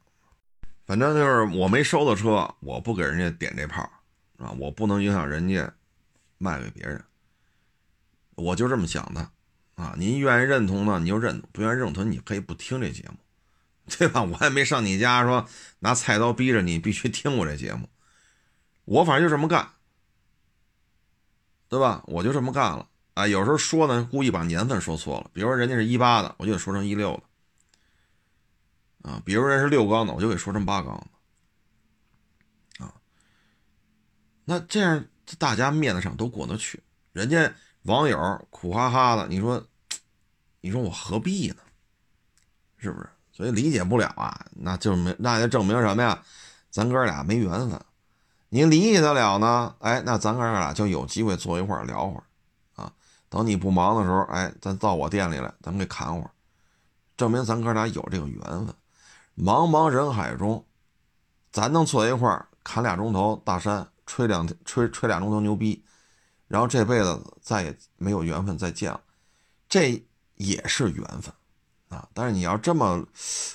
[0.85, 3.81] 反正就是我没收的车，我不给人家点这炮，
[4.37, 5.73] 啊，我不能影响人家
[6.37, 7.03] 卖给别人，
[8.35, 9.29] 我就这么想的，
[9.75, 13.15] 啊，您愿意认同呢，你就认同；不愿意认同，你可以不听这节目。
[13.85, 14.23] 对吧？
[14.23, 15.45] 我也没上你家说
[15.79, 17.89] 拿菜刀逼着你必须听我这节目，
[18.85, 19.73] 我反正就这么干，
[21.67, 22.01] 对吧？
[22.07, 23.27] 我就这么干了啊。
[23.27, 27.21] 有时候说呢，故意把年份说错了，比如说人家是一八的，我就得说成一六
[29.03, 29.21] 的啊。
[29.25, 30.95] 比如人是六缸的，我就给说成八缸
[32.77, 32.93] 的啊。
[34.45, 35.03] 那这样
[35.37, 39.61] 大家面子上都过得去，人家网友苦哈哈的，你说，
[40.61, 41.57] 你说我何必呢？
[42.77, 43.09] 是不是？
[43.31, 46.21] 所以理解不了啊，那就没那就证明什么呀？
[46.69, 47.79] 咱哥俩没缘分。
[48.49, 49.75] 你理解得了呢？
[49.79, 52.23] 哎，那咱哥俩就有机会坐一块聊会儿
[52.75, 52.91] 啊。
[53.29, 56.29] 等你不忙的时候，哎，咱到我店里来，咱们给侃会儿，
[57.17, 58.67] 证明咱哥俩有这个缘分。
[59.35, 60.63] 茫茫人海中，
[61.51, 65.83] 咱能坐一块儿侃俩钟头大山，吹两吹吹俩钟头牛逼，
[66.53, 69.01] 然后这辈子再也没有缘分再见了，
[69.67, 71.33] 这也是缘分。
[71.89, 72.07] 啊！
[72.13, 73.03] 但是你要这么，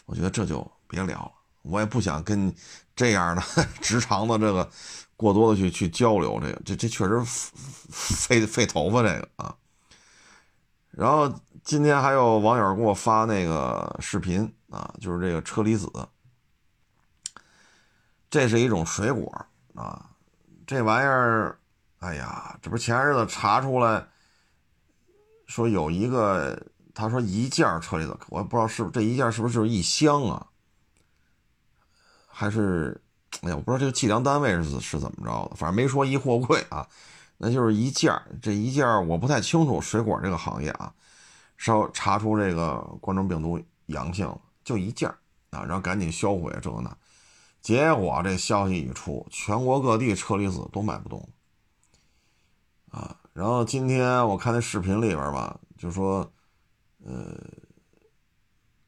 [0.04, 1.30] 我觉得这就别聊了。
[1.62, 2.52] 我也不想跟
[2.96, 3.42] 这样的
[3.80, 4.68] 直肠的这个
[5.16, 6.40] 过多的去去交流。
[6.40, 9.00] 这个这这确实费费头发。
[9.00, 9.54] 这个啊，
[10.90, 11.32] 然后
[11.62, 15.88] 今天还有网友给我发那个视频啊，就是这个车厘子，
[18.28, 20.10] 这是一种水果啊。
[20.66, 21.57] 这玩意儿，
[21.98, 24.06] 哎呀，这不前日子查出来，
[25.46, 26.60] 说有一个。
[26.94, 30.44] 他说一件车厘子，我也不知道是不是这一件是不是就是一箱啊？
[32.26, 33.00] 还是
[33.42, 36.84] 哎呀，我不知道这个计量单位是是怎么着的，反正没说一货柜啊，
[37.36, 40.92] 那就是一件这一件我不太清楚水果这个行业啊，
[41.56, 45.08] 稍查出这个冠状病毒阳性了，就一件
[45.50, 46.96] 啊，然后赶紧销毁这个那，
[47.60, 51.28] 结果这消息一出，全国各地车厘子都卖不动
[52.90, 53.16] 啊。
[53.32, 56.30] 然后今天我看那视频里边吧，就说。
[57.04, 57.32] 呃，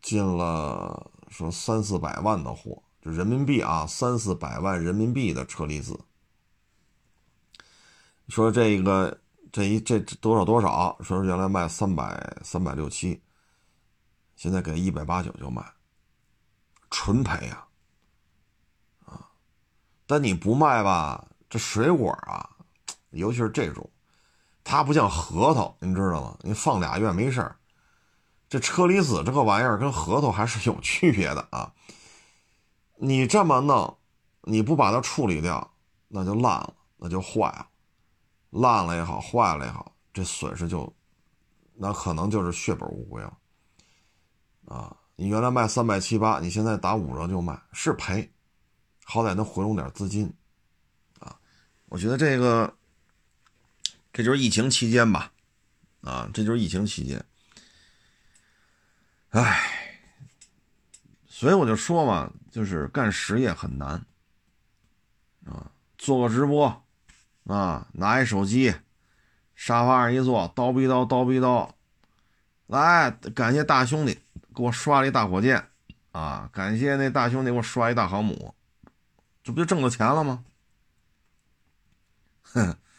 [0.03, 5.99] 进了说三四百万的货，就人民币啊，三四百万人民币的车厘子。
[8.29, 9.21] 说这个
[9.53, 10.99] 这一这多少多少？
[11.03, 13.23] 说是原来卖三百三百六七，
[14.35, 15.65] 现在给一百八九就卖，
[16.91, 17.69] 纯赔啊！
[19.07, 19.31] 啊，
[20.05, 22.50] 但你不卖吧，这水果啊，
[23.11, 23.89] 尤其是这种，
[24.63, 26.39] 它不像核桃，你知道吗？
[26.43, 27.57] 你放俩月没事儿。
[28.49, 31.73] 这车厘子这个玩意儿跟核桃还是有区别的啊！
[32.97, 33.97] 你这么弄，
[34.43, 35.73] 你不把它处理掉，
[36.09, 37.69] 那就烂了，那就坏了，
[38.51, 40.93] 烂了也好，坏了也好，这损失就，
[41.75, 43.39] 那可能就是血本无归了。
[44.67, 48.29] 啊，你原来卖三百七八，你现在打五折就卖，是赔，
[49.05, 50.29] 好歹能回笼点资金，
[51.21, 51.39] 啊，
[51.87, 52.77] 我觉得这个，
[54.13, 55.33] 这就是疫情期间吧，
[56.03, 57.25] 啊，这就是疫情期间。
[59.31, 59.99] 唉，
[61.29, 64.05] 所以我就说嘛，就是干实业很难
[65.47, 65.71] 啊。
[65.97, 66.85] 做个直播
[67.45, 68.75] 啊，拿一手机，
[69.55, 71.71] 沙发上一坐，叨逼叨叨逼叨，
[72.67, 74.19] 来，感谢大兄弟
[74.55, 75.69] 给我刷了一大火箭
[76.13, 78.55] 啊，感谢那大兄弟给我刷一大航母，
[79.45, 80.45] 这不就挣到钱了吗？
[82.43, 82.77] 哼，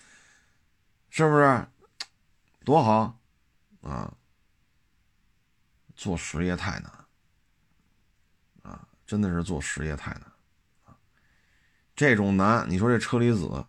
[1.11, 1.67] 是不是？
[2.65, 3.19] 多好
[3.81, 4.11] 啊！
[5.95, 6.91] 做实业太难
[8.63, 10.23] 啊，真的是做实业太难
[10.85, 10.95] 啊。
[11.95, 13.65] 这种难，你说这车厘子，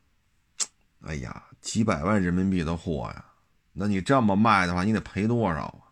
[1.01, 3.25] 哎呀，几百万人民币的货呀，
[3.73, 5.89] 那你这么卖的话，你得赔多少啊？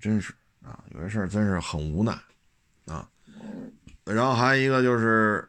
[0.00, 2.12] 真是啊，有些事儿真是很无奈
[2.86, 3.08] 啊。
[4.04, 5.48] 然后还有一个就是，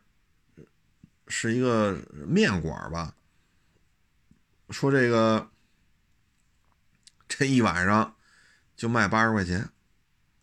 [1.28, 3.14] 是一个面馆吧，
[4.72, 5.52] 说这个
[7.28, 8.16] 这一晚上
[8.76, 9.70] 就卖八十块钱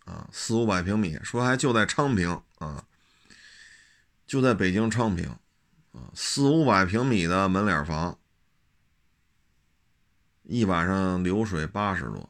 [0.05, 2.85] 啊，四五百平米，说还就在昌平啊，
[4.27, 5.29] 就在北京昌平
[5.93, 8.19] 啊，四五百平米的门脸房，
[10.43, 12.29] 一晚上流水八十多。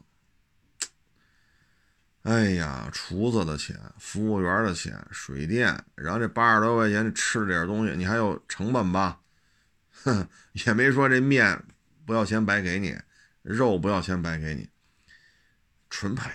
[2.23, 9.21] 哎呀，厨子的钱，服务员的钱，水电，然后这八十多块钱吃点东西，你还有成本吧？
[10.03, 10.29] 哼，
[10.67, 11.65] 也没说这面
[12.09, 12.99] 不要钱白给你，
[13.42, 14.71] 肉不要钱白给你，
[15.90, 16.31] 纯赔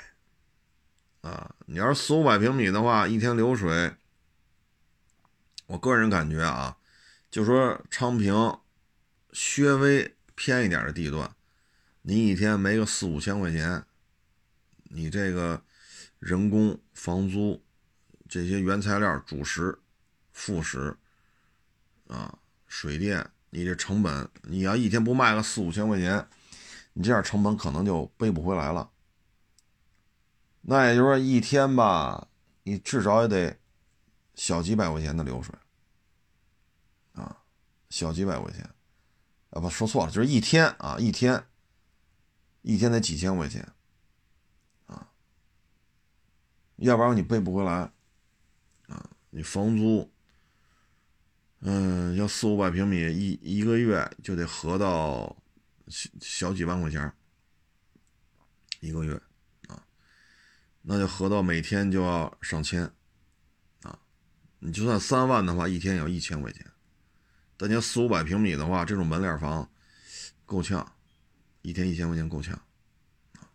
[1.21, 1.55] 啊！
[1.65, 3.95] 你要是四五百平米的话，一天流水，
[5.65, 6.77] 我个人感觉啊，
[7.31, 8.35] 就说昌平
[9.31, 11.35] 稍微偏一点的地段，
[12.03, 13.83] 你一天没个四五千块钱，
[14.83, 15.63] 你这个。
[16.19, 17.61] 人工、房租，
[18.29, 19.77] 这些原材料、主食、
[20.31, 20.95] 副食，
[22.07, 26.27] 啊，水电，你这成本，你要一天不卖个四五千块钱，
[26.93, 28.89] 你这样成本可能就背不回来了。
[30.61, 32.29] 那也就是说，一天吧，
[32.63, 33.59] 你至少也得
[34.33, 35.53] 小几百块钱的流水，
[37.11, 37.43] 啊，
[37.91, 38.67] 小几百块钱，
[39.51, 41.45] 啊，不说错了，就是一天啊，一天，
[42.63, 43.71] 一天得几千块钱
[44.87, 45.11] 啊。
[46.77, 47.91] 要不然你背不回来，
[48.87, 50.11] 啊，你房租，
[51.65, 55.33] 嗯，要四五百平米，一一个月就得合到
[55.87, 57.09] 小小几万块钱
[58.81, 59.13] 一个月，
[59.67, 59.81] 啊，
[60.81, 62.83] 那就合到每天就要上千，
[63.83, 63.97] 啊，
[64.59, 66.69] 你就算三万的话，一天也要一千块钱，
[67.55, 69.71] 但你要四五百平米的话，这种门脸房
[70.45, 70.95] 够呛，
[71.61, 72.53] 一天一千块钱够呛。
[73.35, 73.47] 啊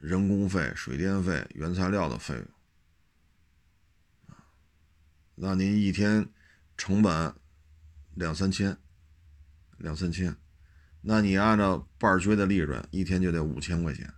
[0.00, 2.44] 人工费、水电费、原材料的费用，
[4.26, 4.42] 啊
[5.36, 6.28] 那您一天
[6.76, 7.34] 成本
[8.14, 8.76] 两三千，
[9.78, 10.36] 两三千，
[11.00, 14.12] 那你按照半儿的利润，一天就得五千块钱，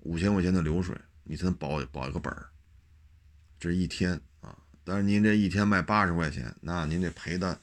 [0.00, 2.48] 五千块钱的流水，你才能保保一个本儿。
[3.58, 7.60] 这一天啊，但是您这一天卖八十块钱，那您这赔的，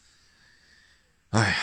[1.30, 1.58] 哎呀，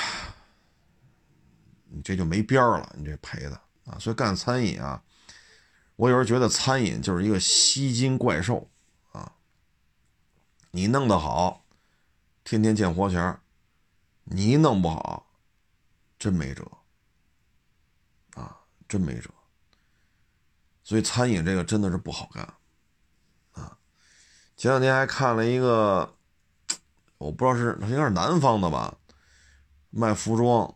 [1.89, 3.99] 你这就没边儿了，你这赔的啊！
[3.99, 5.03] 所以干餐饮啊。
[5.97, 8.71] 我有时候觉得餐饮就是一个吸金怪兽
[9.13, 9.33] 啊！
[10.71, 11.62] 你弄得好，
[12.45, 13.41] 天天见活钱儿；
[14.25, 15.27] 你一弄不好，
[16.19, 16.65] 真没辙
[18.35, 18.57] 啊，
[18.89, 19.31] 真没辙。
[20.83, 22.43] 所以餐饮这个真的是不好干
[23.53, 23.79] 啊！
[24.57, 26.17] 前两天还看了一个，
[27.19, 28.97] 我不知道是应该是南方的吧，
[29.91, 30.75] 卖服装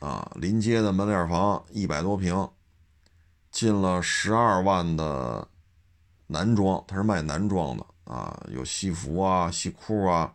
[0.00, 2.48] 啊，临街的门脸房一百多平。
[3.50, 5.46] 进了十二万的
[6.26, 10.34] 男装，他是卖男装的啊，有西服啊、西裤啊、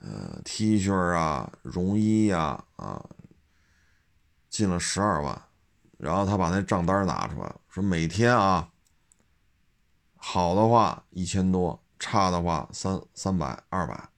[0.00, 3.04] 呃 T 恤啊、绒衣呀啊，
[4.48, 5.42] 进了十二万，
[5.98, 8.70] 然后他把那账单拿出来，说每天啊，
[10.16, 14.08] 好的话一千多，差的话三三百、二百，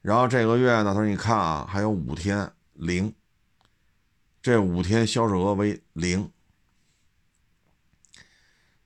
[0.00, 3.14] 然后这个月呢，他说你看啊，还有五天零，
[4.42, 6.30] 这五天销售额为零。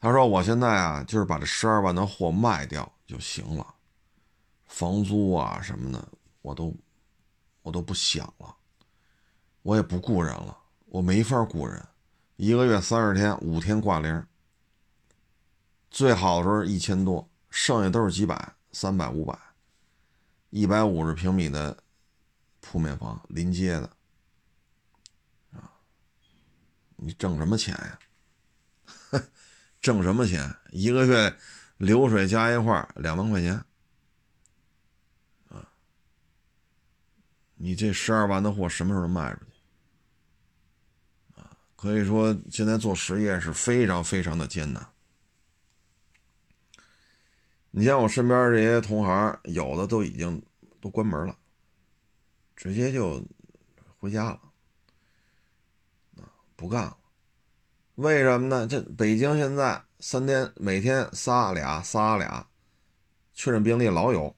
[0.01, 3.75] 他说：“我现在啊，就是把这十二万的货卖掉就行了，
[4.69, 6.09] 房租啊什么的，
[6.41, 6.73] 我都
[7.63, 8.55] 我都不想了，
[9.63, 11.85] 我也不雇人了，我没法雇人，
[12.37, 14.25] 一个月三十天，五天挂零，
[15.91, 19.37] 最好的时候一千多，剩下都是几百，三百、五百，
[20.51, 21.77] 一百五十平米的
[22.61, 23.91] 铺面房，临街的，
[25.53, 25.73] 啊，
[26.97, 27.99] 你挣什么钱呀？”
[29.81, 30.55] 挣什么钱？
[30.71, 31.35] 一个月
[31.77, 33.65] 流水加一块两万块钱，
[37.59, 39.47] 你这十二万的货什么时候卖出去？
[41.41, 44.89] 啊，可以说现在做实业是非常非常的艰难。
[47.71, 50.43] 你像我身边这些同行，有的都已经
[50.81, 51.37] 都关门了，
[52.57, 53.23] 直接就
[53.99, 54.41] 回家了，
[56.17, 56.25] 啊，
[56.57, 56.97] 不干了。
[57.97, 58.67] 为什么呢？
[58.67, 62.49] 这北京现在三天每天仨俩仨俩，
[63.35, 64.35] 确诊病例老有，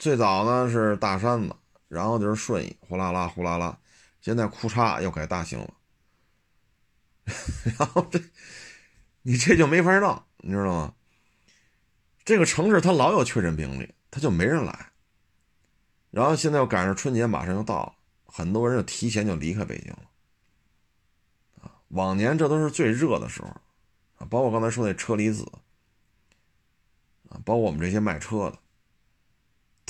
[0.00, 1.54] 最早呢是大山子，
[1.86, 3.78] 然后就是顺义，呼啦啦呼啦啦，
[4.22, 5.74] 现在库嚓又改大兴了，
[7.78, 8.18] 然后这
[9.20, 10.94] 你这就没法弄，你知道吗？
[12.24, 14.92] 这个城市它老有确诊病例，它就没人来，
[16.10, 17.94] 然后现在又赶上春节，马上就到了，
[18.24, 23.48] 很多人就提前就离开北京了，往年这都是最热的时候，
[24.16, 25.46] 啊，包括刚才说那车厘子，
[27.28, 28.58] 啊，包括我们这些卖车的。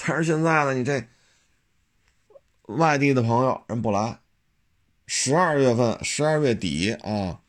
[0.02, 1.06] 但是现在呢，你这
[2.66, 4.20] 外地的朋友人不来，
[5.06, 7.40] 十二月份、十二月底啊，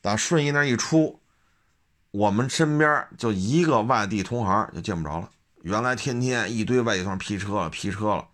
[0.00, 1.20] 打顺义那一出，
[2.10, 5.30] 我们身边就一个外地同行就见不着了。
[5.62, 8.28] 原来天天一堆外地同行批车了，批车了，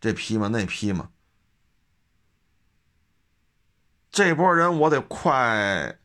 [0.00, 1.10] 这批嘛那批嘛，
[4.10, 5.98] 这波人我得快，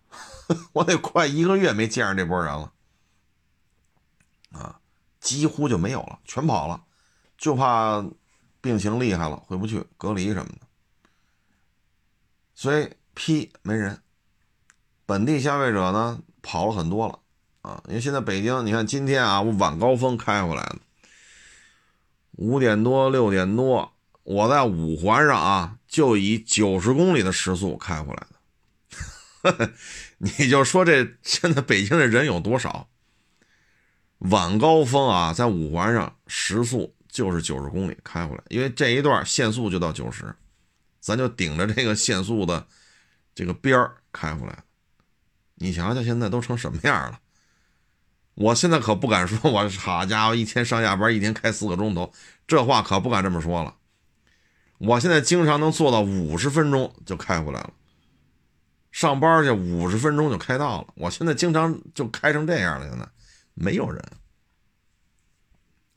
[0.72, 2.72] 我得快一个月没见着这波人了，
[5.22, 6.82] 几乎就没有了，全跑了，
[7.38, 8.04] 就怕
[8.60, 10.66] 病情厉害了回不去隔离什么的，
[12.54, 14.02] 所以批没人。
[15.06, 17.20] 本地消费者呢跑了很多了
[17.62, 20.78] 啊，因为现在北京，你看今天啊，我晚高峰开回来的，
[22.32, 23.92] 五点多六点多，
[24.24, 29.72] 我在五环上啊，就以九十公里的时速开回来的，
[30.18, 32.88] 你就说这现在北京的人有多少？
[34.30, 40.32] 晚高峰啊，在五环上时速就是九十公里开回来，因为这一段限速就到九十，
[41.00, 42.64] 咱就顶着这个限速的
[43.34, 44.62] 这个边儿开回来。
[45.56, 47.18] 你瞧瞧，现在都成什么样了？
[48.34, 52.12] 我现在可不敢说，我好家伙，一天上下班一天开四个钟头，
[52.46, 53.74] 这话可不敢这么说了。
[54.78, 57.72] 我现在经常能做到五十分钟就开回来了，
[58.92, 60.88] 上班去五十分钟就开到了。
[60.94, 63.08] 我现在经常就开成这样了，现在。
[63.54, 64.02] 没有人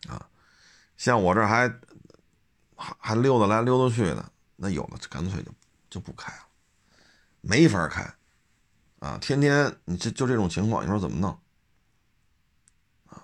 [0.07, 0.29] 啊，
[0.97, 1.67] 像我这还
[2.75, 5.51] 还还溜达来溜达去的，那有的干脆就
[5.89, 6.45] 就不开了，
[7.41, 8.13] 没法开
[8.99, 9.17] 啊！
[9.19, 11.31] 天天你这就这种情况，你说怎么弄
[13.07, 13.23] 啊？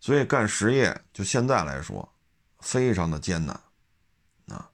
[0.00, 2.12] 所以干实业就现在来说，
[2.60, 3.58] 非常的艰难
[4.48, 4.70] 啊，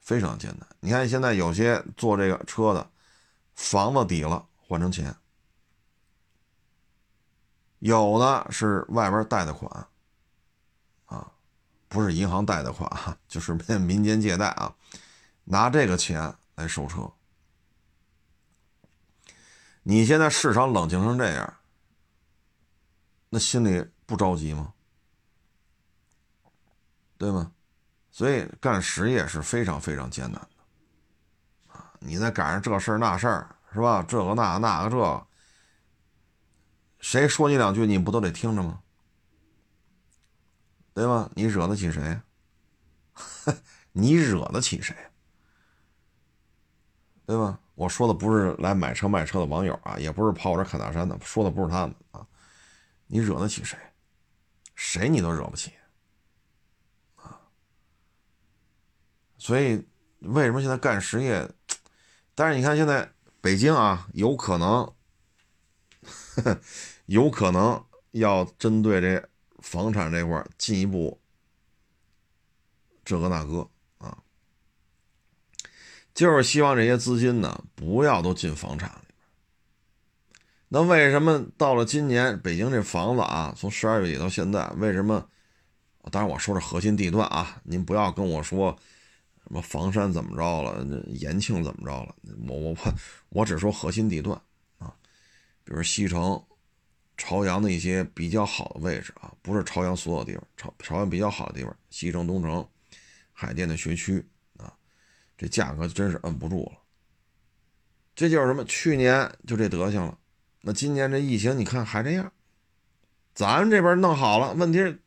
[0.00, 0.68] 非常艰难。
[0.80, 2.90] 你看现在有些做这个车的，
[3.54, 5.14] 房子抵了换成钱。
[7.80, 9.86] 有的是外边贷的款，
[11.06, 11.30] 啊，
[11.88, 12.90] 不是银行贷的款
[13.28, 14.74] 就是民间借贷啊，
[15.44, 17.10] 拿这个钱来收车。
[19.84, 21.54] 你现在市场冷清成这样，
[23.30, 24.74] 那心里不着急吗？
[27.16, 27.52] 对吗？
[28.10, 34.04] 所以干实业是非常非常艰难的，啊，你再赶上这事儿那事儿，是吧？
[34.06, 35.27] 这个那那个这。
[37.00, 38.80] 谁说你两句，你不都得听着吗？
[40.94, 41.30] 对吧？
[41.34, 42.20] 你惹得起谁？
[43.92, 44.96] 你惹得起谁？
[47.24, 47.60] 对吧？
[47.74, 52.26] 我说的不是来买车卖车的网友啊，也不是跑我这侃大山的，说的不是他们啊。
[53.06, 53.78] 你惹得起谁？
[54.74, 55.72] 谁你都惹不起
[57.14, 57.40] 啊。
[59.38, 59.86] 所以
[60.18, 61.48] 为什么现在干实业？
[62.34, 64.92] 但是你看现在北京啊，有可能。
[67.06, 67.82] 有可能
[68.12, 69.28] 要针对这
[69.60, 71.20] 房产这块进一步
[73.04, 73.68] 这个那个
[73.98, 74.18] 啊，
[76.14, 79.28] 就是希望这些资金呢不要都进房产里边。
[80.68, 85.28] 那为什么到了今年北京这房子啊，从十二月底到现在，为什么？
[86.10, 88.74] 当然我说是核心地段啊，您不要跟我说
[89.44, 92.14] 什么房山怎么着了，延庆怎么着了，
[92.46, 92.94] 我我我
[93.30, 94.40] 我只说核心地段。
[95.68, 96.42] 比如西城、
[97.18, 102.66] 朝阳的一些比较好的位置啊，不是朝阳所有地方，朝朝阳比较好的地方，西城、东城、
[103.34, 104.72] 海淀的学区啊，
[105.36, 106.78] 这价格真是摁不住了。
[108.14, 108.64] 这就是什么？
[108.64, 110.16] 去年就这德行了，
[110.62, 112.32] 那今年这疫情你看还这样，
[113.34, 114.98] 咱这边弄好了，问题是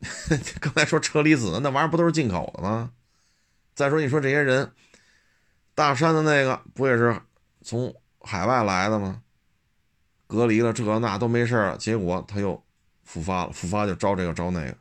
[0.58, 2.92] 刚才说车厘子那玩意儿不都是进口的吗？
[3.74, 4.72] 再说你说这些人，
[5.74, 7.20] 大山的那个不也是
[7.60, 9.20] 从海外来的吗？
[10.26, 12.62] 隔离了，这那都没事了，结果他又
[13.02, 14.78] 复发了，复发就招这个招那个，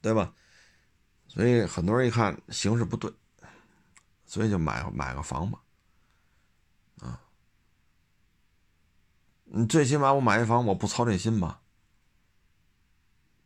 [0.00, 0.34] 对吧？
[1.26, 3.12] 所以很多人一看形势不对，
[4.26, 5.62] 所以就买买个房吧，
[7.00, 7.20] 啊，
[9.44, 11.60] 你最起码我买一房，我不操这心吧？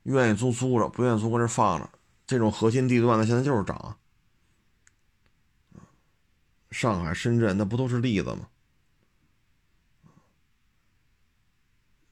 [0.05, 1.91] 愿意租租着，不愿意租搁这放着，
[2.27, 3.99] 这种核心地段的现在就是涨，
[6.71, 8.49] 上海、深圳那不都是例子吗？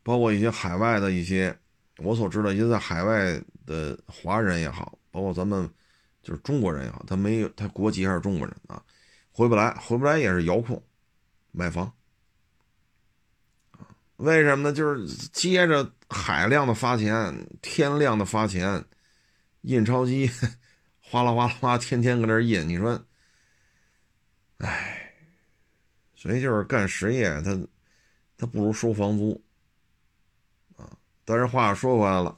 [0.03, 1.57] 包括一些海外的一些
[1.99, 5.69] 我所知道一些在海外的华人也好，包括咱们
[6.23, 8.83] 就是中国人也好，他没有他国籍还是中国人啊，
[9.31, 10.83] 回不来，回不来也是遥控
[11.51, 11.93] 买房。
[14.17, 14.73] 为什么呢？
[14.73, 18.85] 就是接着海量的发钱，天量的发钱，
[19.63, 20.31] 印钞机
[21.01, 22.69] 哗啦哗啦哗，天天搁这印。
[22.69, 23.05] 你说，
[24.59, 25.13] 唉，
[26.15, 27.59] 所以就是干实业，他
[28.37, 29.43] 他不如收房租。
[31.25, 32.37] 但是话说回来了，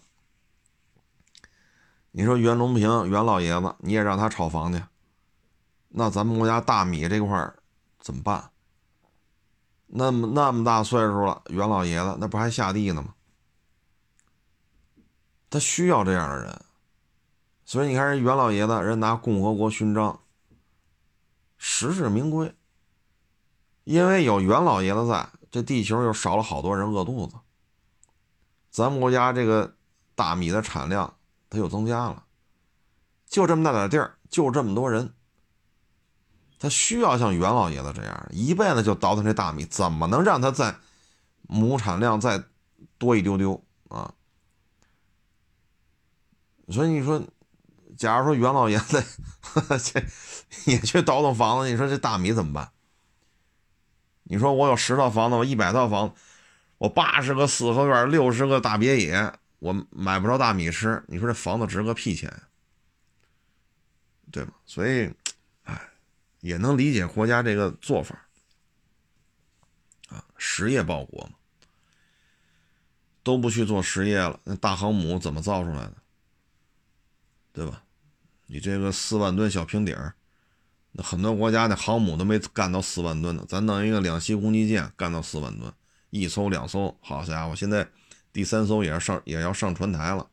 [2.10, 4.82] 你说袁隆平袁老爷子，你也让他炒房去，
[5.88, 7.52] 那咱们国家大米这块
[7.98, 8.50] 怎么办？
[9.86, 13.14] 那么那么大岁数了，袁老爷子那不还下地呢吗？
[15.48, 16.60] 他需要这样的人，
[17.64, 20.20] 所以你看人袁老爷子，人拿共和国勋章，
[21.56, 22.52] 实至名归。
[23.84, 27.36] 因为有袁老爷子在，这地球又少了好多人饿肚子。
[28.74, 29.76] 咱们国家这个
[30.16, 31.14] 大米的产量
[31.48, 32.24] 它又增加了，
[33.28, 35.14] 就这么大点地儿，就这么多人。
[36.58, 40.74] 他需要像袁老爷子这样，一辈子就倒腾这大米，怎么能让他再
[41.42, 42.42] 亩产量再
[42.98, 44.12] 多一丢丢啊？
[46.68, 47.22] 所以你说，
[47.96, 49.04] 假如说袁老爷子
[49.84, 50.02] 这
[50.64, 52.72] 也去倒腾房子，你说这大米怎么办？
[54.24, 56.14] 你说我有十套房子，我一百套房子，
[56.84, 62.30] 我八十个四合院，六十个大别野，我买不着大米吃，你说这房子值个屁钱，
[64.30, 64.52] 对吗？
[64.66, 65.10] 所以。
[65.62, 65.80] 哎
[66.40, 68.28] 也能理解国家这个做法，
[70.10, 71.32] 啊，实业报国嘛，
[73.22, 75.94] 都不去做实业了，那大航母怎么造出来的？
[77.54, 77.82] 对吧？
[78.44, 80.16] 你这个四万吨小平底儿，
[80.92, 85.72] 那很多国家的航母都没干到四万吨呢，咱弄一个两栖攻击舰干到四万吨，
[86.14, 87.88] 一艘两艘，好家伙，现在
[88.32, 90.30] 第三艘也要上也要上船台了，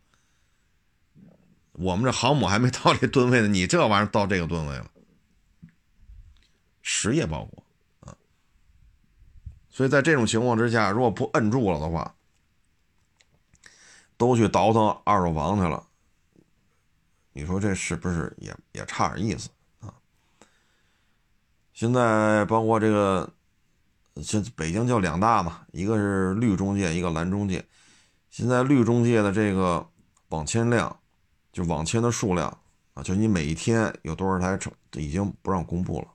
[1.72, 4.92] 我们这航母还没到这吨位呢，你这玩意儿到这个吨位了。
[6.84, 7.64] 实业报国
[8.02, 8.16] 啊，
[9.72, 12.16] 所以在这种情况之下，如果不摁住了的话，
[14.18, 15.88] 都去倒腾二手房去了，
[17.34, 19.92] 你说这是不是也也差点意思啊？
[21.74, 23.34] 现在包括这个，
[24.22, 27.66] 现北京就两大嘛，一个是绿中介，一个蓝中介。
[28.30, 29.88] 现在绿中介的这个
[30.30, 31.00] 网签量，
[31.52, 32.58] 就网签的数量
[32.94, 36.08] 啊，就你每一天有多少台车，已经不让公布了。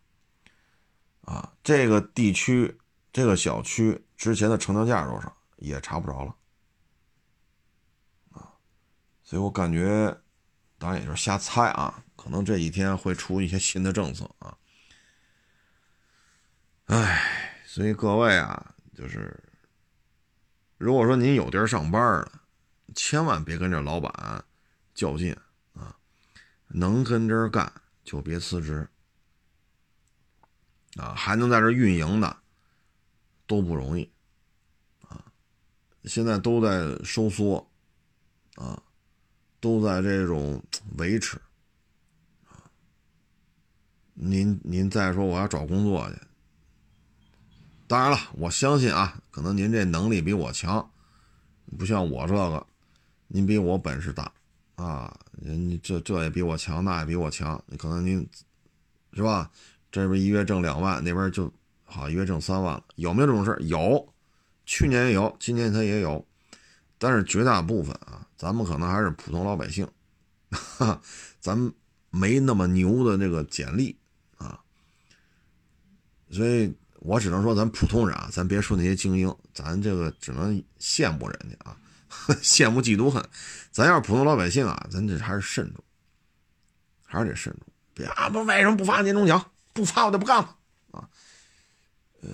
[1.32, 2.78] 啊，这个地区、
[3.12, 6.34] 这个小区之前的成交价多少也查不着了，
[8.30, 8.54] 啊，
[9.24, 10.16] 所以我感觉，
[10.78, 14.56] 当然也就是瞎猜啊，可能这几天会出一些新的政策啊。
[16.84, 19.38] 哎，所以各位啊，就是，
[20.78, 22.40] 如果说您有地儿上班了，
[22.94, 24.42] 千万别跟这老板
[24.94, 25.36] 较劲
[25.74, 25.94] 啊，
[26.68, 27.70] 能跟这儿干
[28.02, 28.88] 就别辞职。
[30.96, 32.34] 啊，还能在这运营的
[33.46, 34.10] 都不容易
[35.06, 35.22] 啊！
[36.04, 37.70] 现在都在收缩
[38.54, 38.82] 啊，
[39.60, 40.64] 都在这种
[40.96, 41.36] 维持
[42.48, 42.56] 啊。
[44.14, 46.18] 您您再说我要找工作去，
[47.88, 50.90] 当然了，我相信啊，可能您这能力比我强，
[51.78, 52.66] 不像我这个，
[53.28, 54.32] 您比我本事大
[54.74, 58.28] 啊，您这这也比我强，那也比我强，可能您
[59.12, 59.50] 是吧？
[59.92, 61.50] 这边一月挣两万，那边就
[61.84, 64.12] 好一月挣三万了，有没有这种事有，
[64.64, 66.26] 去年也有，今年他也有，
[66.98, 69.88] 但是绝大部分啊，咱们可能还是普通老百姓，
[70.50, 71.00] 哈，
[71.40, 71.72] 咱
[72.10, 73.96] 没那么牛的那个简历
[74.36, 74.60] 啊，
[76.30, 81.76] 所以我只能说咱普通人啊，咱别说那些精英，咱这个只能羡慕人家啊，
[82.42, 83.24] 羡慕嫉妒恨，
[83.70, 85.84] 咱要是普通老百姓啊，咱这还是慎重，
[87.04, 87.62] 还是得慎重，
[87.94, 89.44] 别啊不为什么不发年终奖？
[89.72, 90.56] 不发我就不干了
[90.92, 91.08] 啊！
[92.22, 92.28] 呃，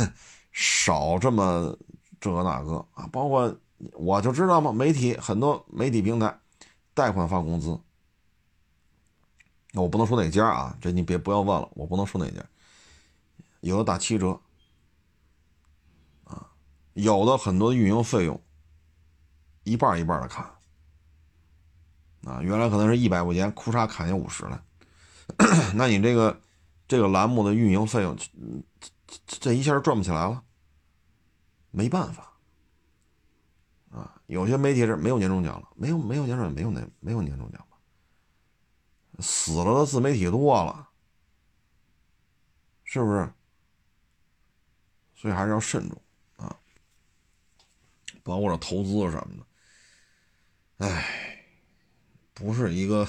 [0.52, 1.76] 少这么
[2.18, 3.54] 这个那个啊，包括
[3.92, 6.40] 我就知道嘛，媒体很多媒体平台
[6.94, 7.78] 贷款发工资，
[9.72, 12.42] 那我不能说哪家啊，这你别不要问了，我不能说哪家，
[13.60, 14.40] 有的打七折
[16.24, 16.50] 啊，
[16.94, 18.40] 有的很多运营费用
[19.64, 20.44] 一半一半的砍
[22.24, 24.62] 啊，原来可能是一百块钱，哭嚓砍下五十来，
[25.74, 26.40] 那你这个。
[26.88, 28.30] 这个栏目的运营费用，这
[29.26, 30.42] 这一下赚不起来了，
[31.70, 32.32] 没办法
[33.90, 34.18] 啊！
[34.26, 37.76] 有些媒体是没有年终奖了，没有没有年终奖，没有那没有年终奖吧？
[39.20, 40.88] 死了的自媒体多了，
[42.84, 43.30] 是不是？
[45.20, 46.00] 所以还是要慎重
[46.36, 46.56] 啊！
[48.22, 49.34] 包括这投资什么
[50.78, 51.44] 的，哎，
[52.32, 53.04] 不是一个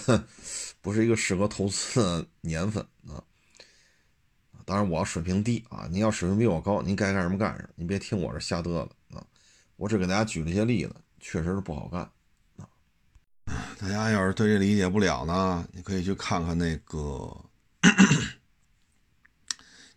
[0.81, 3.23] 不是一个适合投资的年份啊。
[4.65, 9.23] 当然，我水平低啊，您要水平比我高，您该干什么干什么，您别听我这瞎嘚瑟啊。
[9.75, 12.01] 我只给大家举了一些例子，确实是不好干
[12.57, 12.67] 啊。
[13.77, 17.45] 大家要是对这理解不了呢，你可以去看看那个。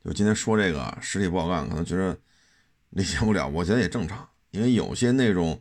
[0.05, 2.19] 就今天说这个实体不好干，可能觉得
[2.91, 5.61] 理解不了，我觉得也正常，因为有些那种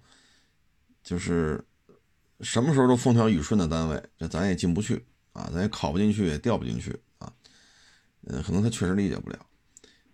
[1.04, 1.64] 就是
[2.40, 7.32] 什么时候都风调雨顺的单位，这咱也进不去啊，咱也考不进去，也调不进去啊。
[8.28, 9.40] 嗯，可能他确实理解不了。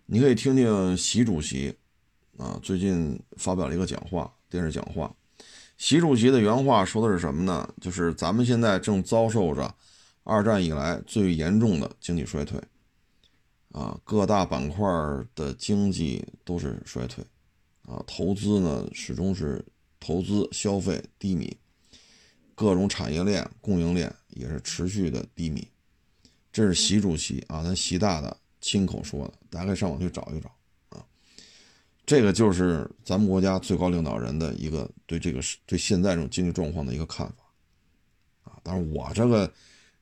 [0.06, 1.74] 你可以听听习主席
[2.36, 5.14] 啊，最近发表了一个讲话，电视讲话。
[5.78, 7.68] 习主席的原话说的是什么呢？
[7.80, 9.74] 就是咱们现在正遭受着
[10.24, 12.60] 二战以来最严重的经济衰退。
[13.72, 14.88] 啊，各大板块
[15.34, 17.22] 的经济都是衰退，
[17.86, 19.62] 啊，投资呢始终是
[20.00, 21.54] 投资消费低迷，
[22.54, 25.66] 各种产业链供应链也是持续的低迷。
[26.50, 30.50] 这是习主席啊，咱习大大亲口说的，大家可以上网去找一找
[30.88, 31.04] 啊。
[32.06, 38.58] 这个就是咱们国家最高领导人的一个对这个对现在这种经济状况的一个看法啊。
[38.62, 39.52] 当然，我这个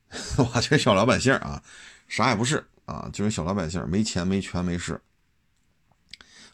[0.39, 1.61] 我这小老百姓啊，
[2.07, 2.65] 啥也不是。
[2.87, 4.99] 啊，就是小老百姓没钱没权没势。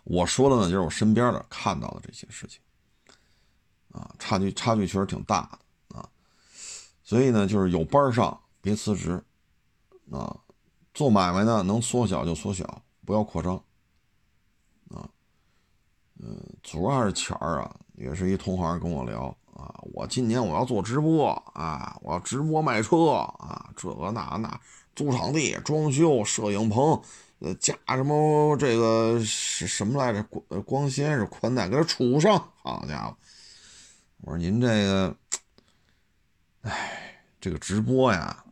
[0.03, 2.59] 我说的呢，就是我身边的看到的这些事情，
[3.91, 6.09] 啊，差距差距确实挺大的啊。
[7.03, 9.23] 所以呢，就是有班上别辞职，
[10.11, 10.35] 啊，
[10.93, 13.55] 做买卖呢能缩小就缩小，不要扩张，
[14.89, 15.07] 啊，
[16.19, 24.59] 嗯，昨儿还是前儿啊，也是一同行跟我聊啊，我今年我要做直播啊，我要直播卖车啊，这个那那。
[24.95, 27.01] 租场地、装修、摄影棚，
[27.39, 30.23] 呃，加什么这个是什么来着？
[30.23, 32.51] 光光纤是宽带，给它杵上。
[32.61, 33.17] 好家伙！
[34.21, 35.17] 我说您这个，
[36.61, 38.45] 哎，这个直播呀，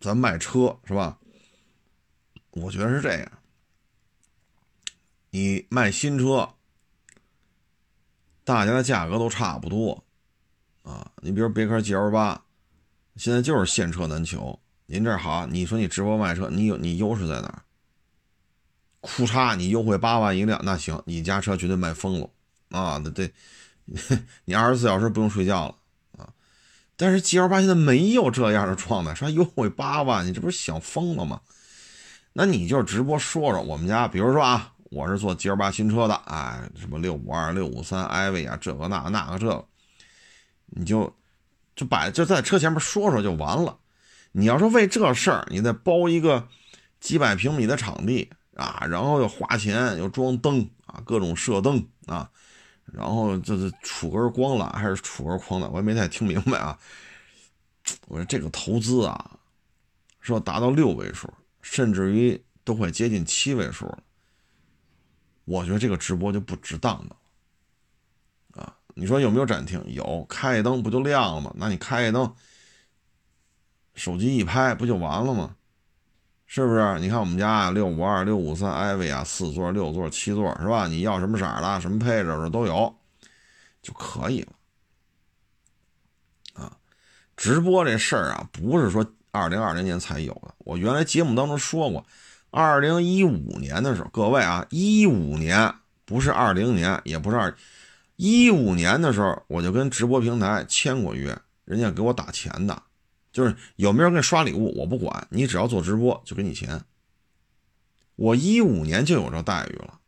[0.00, 1.18] 咱卖车是吧？
[2.52, 3.32] 我觉得是这样，
[5.30, 6.54] 你卖新车，
[8.44, 10.02] 大家的价格都差不多
[10.82, 11.12] 啊。
[11.20, 12.42] 你比如别克 GL 八，
[13.16, 14.58] 现在就是现车难求。
[14.90, 17.60] 您这好，你说你直播卖车，你有你优势在哪儿？
[19.02, 22.30] 库嚓，你优惠八万一辆，那行，你家车绝对卖疯了
[22.70, 22.98] 啊！
[22.98, 23.32] 对对，
[24.46, 25.74] 你二十四小时不用睡觉了
[26.16, 26.32] 啊！
[26.96, 31.42] 但是 G L 八现在没有这样的状态，说优惠八万，你这不是想疯了吗？
[32.32, 39.62] 那你就直播说说，我们家，比如说啊，我是做 G L 八新车的，哎，什么六五二、六五三、艾维啊，这个那那个这个，
[40.64, 41.14] 你就
[41.76, 43.76] 就摆就在车前面说说就完了。
[44.38, 46.46] 你要说为这事儿，你再包一个
[47.00, 52.30] 几百平米的场地啊，然后又花钱又装灯啊，各种射灯啊，
[52.84, 56.78] 然后这是杵根光缆还是杵根框缆，我也没太听明白啊。
[58.06, 59.38] 我说这个投资啊，
[60.20, 61.28] 说达到六位数，
[61.60, 63.98] 甚至于都快接近七位数了。
[65.46, 68.72] 我觉得这个直播就不值当的啊。
[68.94, 69.82] 你说有没有展厅？
[69.88, 71.52] 有，开一灯不就亮了吗？
[71.56, 72.32] 那你开一灯。
[73.98, 75.56] 手机一拍不就完了吗？
[76.46, 76.98] 是不是？
[77.00, 80.86] 你看我们家，六五二、六五三、艾维啊，四座、六座、七座，是吧？
[80.86, 82.96] 你要什么色的、什么配置的都有，
[83.82, 84.52] 就可以了。
[86.54, 86.72] 啊，
[87.36, 90.54] 直播这事儿啊，不是说二零二零年才有的。
[90.60, 92.02] 我原来节目当中说过，
[92.50, 95.74] 二零一五年的时候，各位啊，一五年
[96.06, 97.54] 不是二零年，也不是二
[98.16, 102.82] 一五年的时候，我就跟直播平台签过约，人家给我打钱的。
[103.38, 106.82] 就是有没有人给你刷礼物，我不管你，只要做直播就给你钱。
[108.16, 110.00] 我一五年就有这待遇了，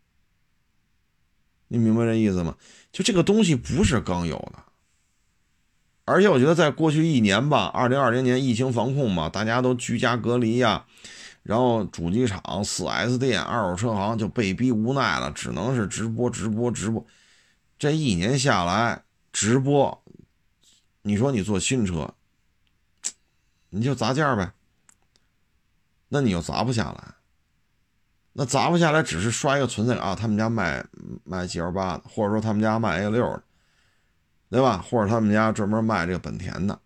[1.68, 2.57] 你明白这意思吗？
[2.91, 4.64] 就这个东西不是刚有的，
[6.07, 10.87] 而且我觉得在过去一年吧，二零二零年疫情防控嘛，大家都居家隔离呀，
[11.45, 17.07] 然后主机厂、四 S 店、二手车行就被逼无奈了，只能是直播、直播、直播。
[17.78, 20.03] 这一年下来，直播，
[21.03, 22.12] 你说你做新车。
[23.71, 24.53] 你就砸价呗，
[26.09, 27.14] 那你又砸不下来，
[28.33, 30.14] 那砸不下来，只是刷一个存在感啊。
[30.14, 30.85] 他们家卖
[31.25, 33.43] 卖 G L 八的，或者说他们家卖 A 六的，
[34.51, 34.85] 对吧？
[34.89, 36.79] 或者他们家专门卖这个本田的，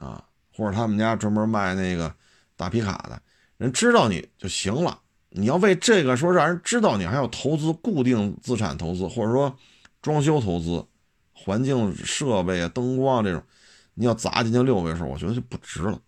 [0.00, 2.12] 啊，或者他们家专门卖那个
[2.56, 3.22] 大皮卡的，
[3.56, 5.00] 人知道你就行了。
[5.28, 9.56] 你要为这个说让人知道你还要投资固定资产投资，或者说
[10.02, 10.84] 装修投资、
[11.32, 13.40] 环境设备啊、灯光这种。
[14.00, 16.00] 你要砸进去六位数，我觉得就不值了，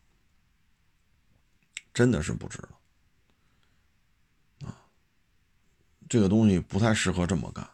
[1.92, 2.70] 真的是不值了
[4.66, 4.72] 啊！
[6.08, 7.68] 这个东西不太适合这么干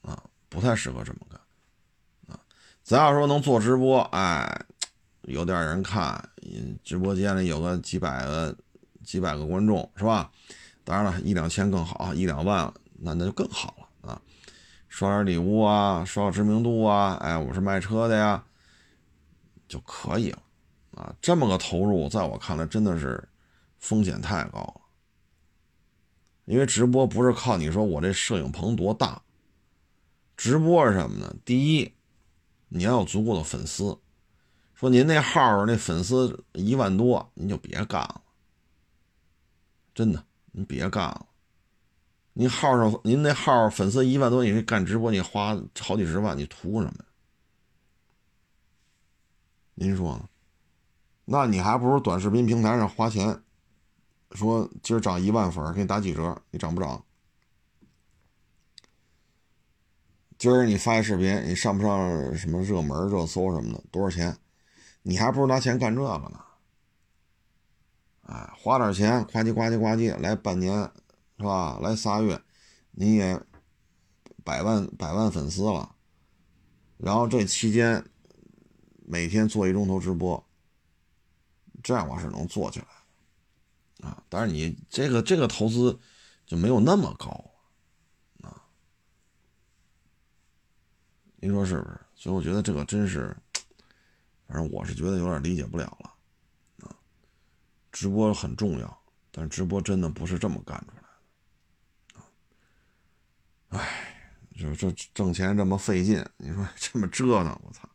[0.00, 1.38] 啊，不太适合这么干
[2.34, 2.40] 啊。
[2.82, 4.64] 咱要说能做直播，哎，
[5.24, 6.26] 有点人看，
[6.82, 8.56] 直播间里有个几百个、
[9.04, 10.32] 几百个观众，是吧？
[10.82, 14.22] 当然了，一两千更好，一两万那那就更好了啊！
[14.88, 18.42] 刷点礼物啊，刷点知名度啊，哎，我是卖车的呀，
[19.68, 20.42] 就可以了
[20.94, 21.14] 啊。
[21.20, 23.22] 这么个投入，在我看来真的是
[23.78, 24.80] 风险太高了。
[26.44, 29.20] 因为直播不是靠你说我这摄影棚多大，
[30.36, 31.34] 直播是什么呢？
[31.44, 31.92] 第一，
[32.68, 33.98] 你要有足够的粉丝。
[34.74, 38.20] 说您那号那粉丝一万多，您就别干了，
[39.94, 40.24] 真的。
[40.58, 41.26] 你别干了，
[42.32, 47.05] 你号上您那号粉丝一万多，你干直播你花好几十万，你图什么呀？
[49.78, 50.28] 您说呢？
[51.26, 53.42] 那你还不如短视频平台上花钱，
[54.32, 57.04] 说今儿涨一万粉给你打几折，你涨不涨？
[60.38, 64.36] 今儿你发一视频，你上不上什么热门、热搜什么的，多少钱？
[65.02, 66.40] 你还不如拿钱干这个呢。
[68.22, 70.90] 哎，花点钱，呱唧呱唧呱唧，来半年，
[71.38, 71.78] 是吧？
[71.82, 72.40] 来仨月，
[72.92, 73.40] 你也
[74.42, 75.94] 百万百万粉丝了。
[76.96, 78.04] 然后这期间
[79.08, 80.44] 每天做一钟头直播，
[81.82, 84.22] 这样我是能做起来啊。
[84.28, 85.98] 但是你这个这个投资
[86.44, 87.28] 就没有那么高
[88.42, 88.62] 啊。
[91.36, 92.00] 您说是不是？
[92.14, 93.36] 所以我觉得这个真是，
[94.48, 96.12] 反正我是觉得有点理解不了了。
[96.88, 96.96] 啊
[97.92, 101.02] 直播很重要，但直播真的不是这么干出来
[102.12, 107.88] 的，啊哎，就这挣钱这么费劲，你说这么折腾，我操，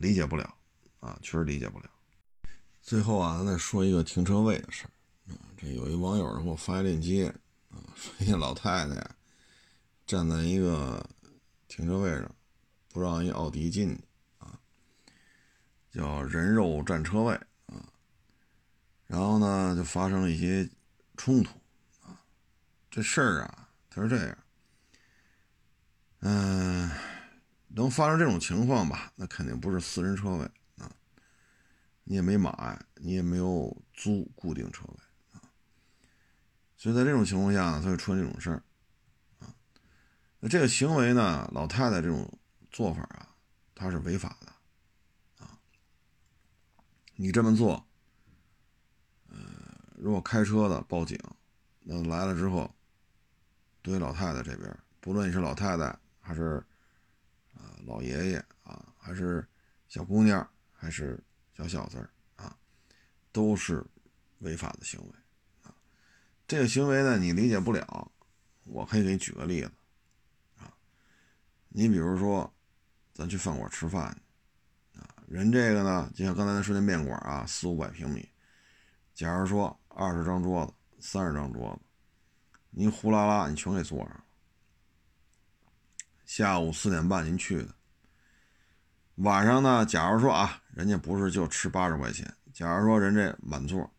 [0.00, 0.54] 理解不了，
[1.00, 1.90] 啊，确实理解不了。
[2.80, 4.90] 最后啊，咱再说一个停车位的事儿，
[5.32, 7.28] 啊，这有一网友给我发一链接，
[7.68, 9.10] 啊，说一老太太，
[10.06, 11.06] 站在一个
[11.68, 12.34] 停车位上，
[12.88, 14.02] 不让一奥迪进去，
[14.38, 14.58] 啊，
[15.92, 17.34] 叫人肉占车位
[17.66, 17.92] 啊。
[19.06, 20.68] 然后呢，就发生了一些
[21.16, 21.50] 冲突
[22.02, 22.18] 啊。
[22.90, 24.38] 这事儿啊，他是这样，
[26.20, 26.90] 嗯，
[27.74, 29.12] 能发生这种情况吧？
[29.16, 30.44] 那肯定不是私人车位
[30.76, 30.90] 啊，
[32.04, 34.94] 你也没买，你也没有租固定车位
[35.32, 35.42] 啊。
[36.76, 38.62] 所以在这种情况下呢，才会出现这种事儿
[39.38, 39.54] 啊。
[40.40, 42.38] 那这个行为呢，老太太这种
[42.70, 43.34] 做法啊，
[43.74, 45.58] 她是违法的啊。
[47.16, 47.86] 你这么做。
[50.02, 51.18] 如果开车的报警，
[51.80, 52.74] 那来了之后，
[53.82, 56.64] 对于老太太这边，不论你是老太太还是
[57.90, 59.46] 老爷爷啊，还是
[59.88, 61.22] 小姑娘还是
[61.56, 62.56] 小小子啊，
[63.32, 63.84] 都是
[64.38, 65.08] 违法的行为
[65.62, 65.74] 啊。
[66.46, 68.10] 这个行为呢，你理解不了，
[68.66, 69.70] 我可以给你举个例子
[70.56, 70.72] 啊。
[71.68, 72.50] 你比如说，
[73.12, 74.04] 咱去饭馆吃饭
[74.94, 78.28] 啊，人这个呢，就像刚才咱说那面馆啊，四五百平米，
[79.14, 79.76] 假如说。
[79.92, 81.82] 二十张桌子，三十张桌子，
[82.70, 84.24] 您呼啦啦，你全给坐上了。
[86.24, 87.74] 下午四点半您去的，
[89.20, 89.84] 晚上呢？
[89.84, 93.90] 假如说啊，人家不是就吃八十块钱，假如说人这满座，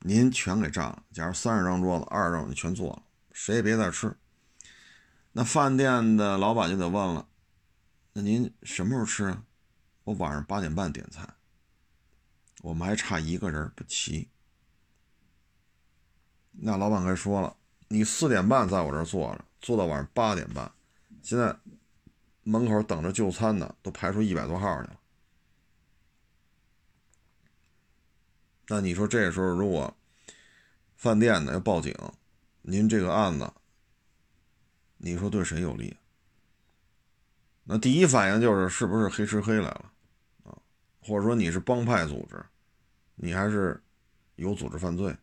[0.00, 1.02] 您全给占了。
[1.12, 4.14] 假如三十张桌子，二十张你全坐了，谁也别再吃。
[5.32, 7.26] 那饭店的老板就得问了，
[8.12, 9.42] 那您什么时候吃啊？
[10.04, 11.26] 我晚上八点半点菜。
[12.60, 14.28] 我们还差一个人不齐，
[16.50, 20.70] 那老板该说了，你四点半在我这儿坐着，坐到晚上八点半，
[21.22, 21.56] 现在
[22.48, 24.98] 门口等着就餐的都排出一百多号去了。
[28.68, 29.94] 那你说这时候如果
[30.96, 31.94] 饭店的要报警，
[32.62, 33.52] 您这个案子，
[34.96, 35.94] 你说对谁有利？
[37.64, 39.92] 那第一反应就是是不是黑吃黑来了
[40.44, 40.56] 啊？
[41.02, 42.42] 或者说你是帮派组织，
[43.14, 43.78] 你还是
[44.36, 45.14] 有组织犯罪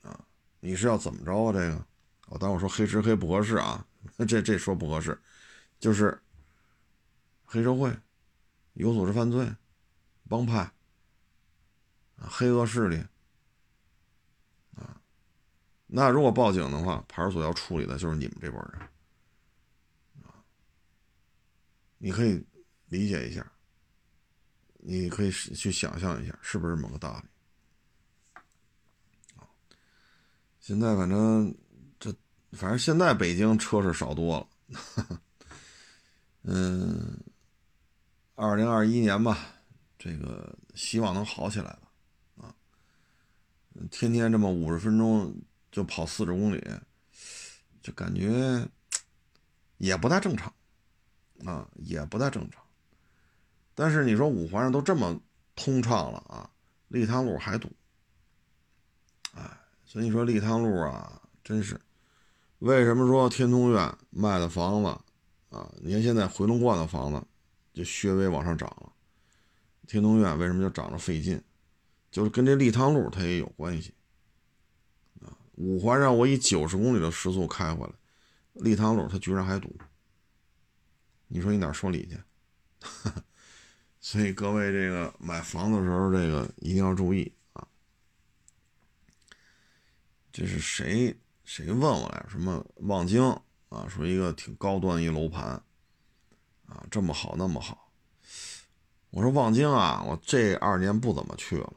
[0.00, 0.24] 啊？
[0.60, 1.52] 你是要怎么着啊？
[1.52, 1.86] 这个，
[2.28, 3.86] 我当我说黑吃黑不合适啊，
[4.26, 5.20] 这这说不合适，
[5.80, 6.16] 就是
[7.44, 7.92] 黑社会、
[8.74, 9.52] 有组织犯罪、
[10.28, 10.70] 帮派
[12.16, 13.04] 黑恶势力
[14.76, 15.00] 啊。
[15.86, 18.82] 那如果报警的话，派出所要处理的就是你们这波人
[20.22, 20.44] 啊。
[21.98, 22.46] 你可以
[22.86, 23.50] 理解一下。
[24.82, 27.28] 你可以去想象一下，是不是某个道理？
[30.58, 31.54] 现在反正
[31.98, 32.10] 这，
[32.52, 34.48] 反正现在北京车是少多了。
[36.42, 37.18] 嗯，
[38.34, 39.38] 二零二一年吧，
[39.98, 41.92] 这个希望能好起来吧。
[42.38, 42.54] 啊，
[43.90, 45.34] 天天这么五十分钟
[45.70, 46.64] 就跑四十公里，
[47.82, 48.66] 就感觉
[49.76, 50.52] 也不太正常
[51.44, 52.62] 啊，也不太正常。
[53.74, 55.20] 但是你说五环上都这么
[55.54, 56.50] 通畅了啊，
[56.88, 57.70] 立汤路还堵，
[59.34, 59.42] 哎，
[59.84, 61.78] 所以你说立汤路啊，真是
[62.60, 65.00] 为什么说天通苑卖的房子
[65.50, 65.70] 啊？
[65.80, 67.22] 你看现在回龙观的房子
[67.72, 67.84] 就
[68.14, 68.92] 略微往上涨了，
[69.86, 71.42] 天通苑为什么就涨着费劲？
[72.10, 73.94] 就是跟这立汤路它也有关系
[75.20, 75.36] 啊。
[75.56, 77.92] 五环上我以九十公里的时速开回来，
[78.54, 79.72] 立汤路它居然还堵，
[81.28, 82.18] 你说你哪说理去？
[84.00, 87.68] 所以各位，这个买房子的时候，这个一定要注意啊。
[90.32, 93.22] 这是谁谁问我来什么望京
[93.70, 93.88] 啊？
[93.88, 95.60] 说一个挺高端一楼盘
[96.66, 97.90] 啊，这么好那么好。
[99.10, 101.72] 我说望京啊，我这二年不怎么去了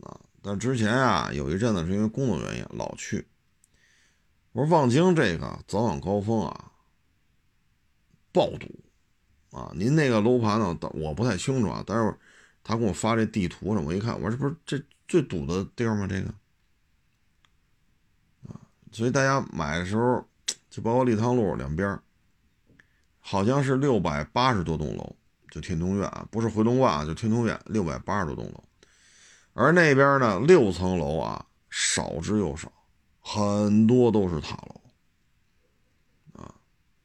[0.00, 3.28] 啊，但之前啊有一阵子是因为工作原因老去。
[4.52, 6.72] 我说望京这个早晚高峰啊，
[8.32, 8.66] 爆堵。
[9.50, 10.78] 啊，您那个楼盘呢？
[10.94, 11.84] 我不太清楚啊。
[11.86, 12.18] 但是
[12.64, 16.06] 他给我发这地图上，我一看，我说这不是这最堵的地儿吗？
[16.06, 16.28] 这个
[18.48, 18.56] 啊，
[18.90, 20.26] 所以大家买的时候，
[20.72, 22.00] 就包括立汤路两边，
[23.20, 25.14] 好像是六百八十多栋楼，
[25.50, 28.64] 就天通苑啊，不是回龙观啊，就天通苑六百八十多栋楼。
[29.52, 32.72] 而那边呢，六层楼啊，少之又少，
[33.20, 36.54] 很多都是塔楼啊，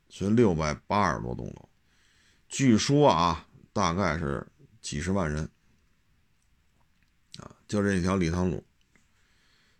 [0.07, 1.68] 所以六百八十多栋楼。
[2.47, 4.47] 据说啊，大概是
[4.82, 5.43] 几十万人
[7.39, 8.63] 啊，就这一条立汤路。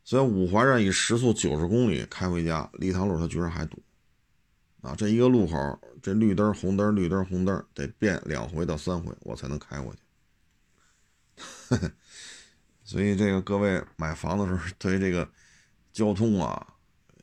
[0.08, 3.78] 所以五环上以时速九十公里开回家，立汤路它居然还堵
[4.80, 4.96] 啊！
[4.96, 10.00] 这一个路口，这绿灯、红灯、绿灯、红灯得变两回到三回，我才能开过去。
[12.86, 15.30] 所以这个各位买房的时候，对于这个
[15.92, 16.66] 交通啊，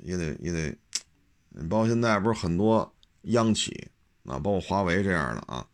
[0.01, 0.77] 也得也得，
[1.71, 3.89] 包括现在不是很多央企。
[4.25, 5.67] 啊，包括华为这样的啊，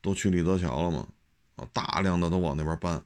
[0.00, 1.06] 都去立德桥了嘛？
[1.54, 3.00] 啊，大量的都往那边搬。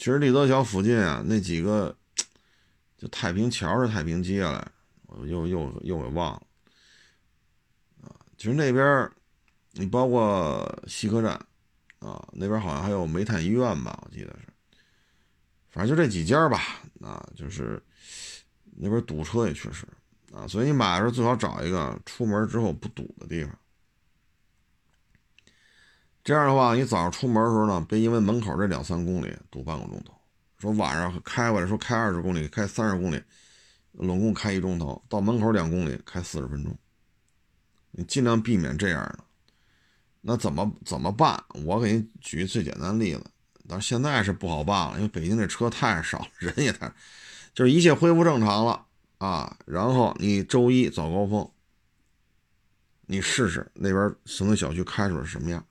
[0.00, 1.94] 其实立泽桥附近啊，那几个
[2.96, 4.72] 就太平桥是太平街了，
[5.02, 6.42] 我又又又给忘了。
[8.02, 9.10] 啊，其实那边
[9.72, 11.32] 你包括西客站
[11.98, 14.48] 啊，那边好像还有煤炭医院吧，我记得是。
[15.68, 17.78] 反正就这几家吧，啊，就是
[18.78, 19.86] 那边堵车也确实。
[20.32, 23.54] 啊，所以你买的时候最好找一个出门之后不堵的地方。
[26.22, 30.14] 这样的话，你早上出门的时候呢，别因为门口这两三公里堵半个钟头。
[30.58, 33.22] 说晚上开回来，说开二十公里，开三十公里，
[33.92, 36.76] 拢共开一钟头，到门口两公里开四十分钟。
[37.92, 39.20] 你尽量避免这样的。
[40.20, 41.42] 那怎么怎么办？
[41.64, 43.24] 我给你举一最简单的例子，
[43.66, 46.92] 但是现在是不好办了，因为北京这车太少，人也太，
[47.54, 48.84] 就是一切恢复正常了。
[49.16, 51.50] 啊，然后你周一早高峰，
[53.06, 55.64] 你试试那边什么小区开出来什么样。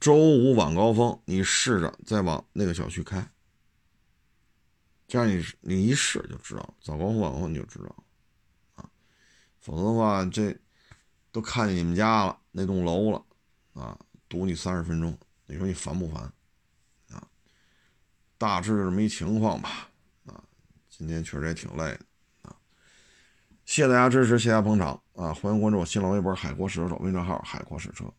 [0.00, 3.30] 周五晚高峰，你试着再往那个小区开，
[5.06, 6.74] 这样你你一试就知道。
[6.80, 7.94] 早高峰晚高峰你就知道，
[8.76, 8.88] 啊，
[9.60, 10.56] 否则的话这
[11.30, 13.22] 都看见你们家了那栋楼了，
[13.74, 16.22] 啊，堵你三十分钟，你说你烦不烦？
[17.10, 17.28] 啊，
[18.38, 19.90] 大致这么一情况吧
[20.24, 20.42] 啊。
[20.88, 22.00] 今天确实也挺累的
[22.42, 22.56] 啊！
[23.66, 25.34] 谢谢大家支持，谢谢大家捧场啊！
[25.34, 28.10] 欢迎关注我新浪微博“海阔试车手”微信号“海阔试车”。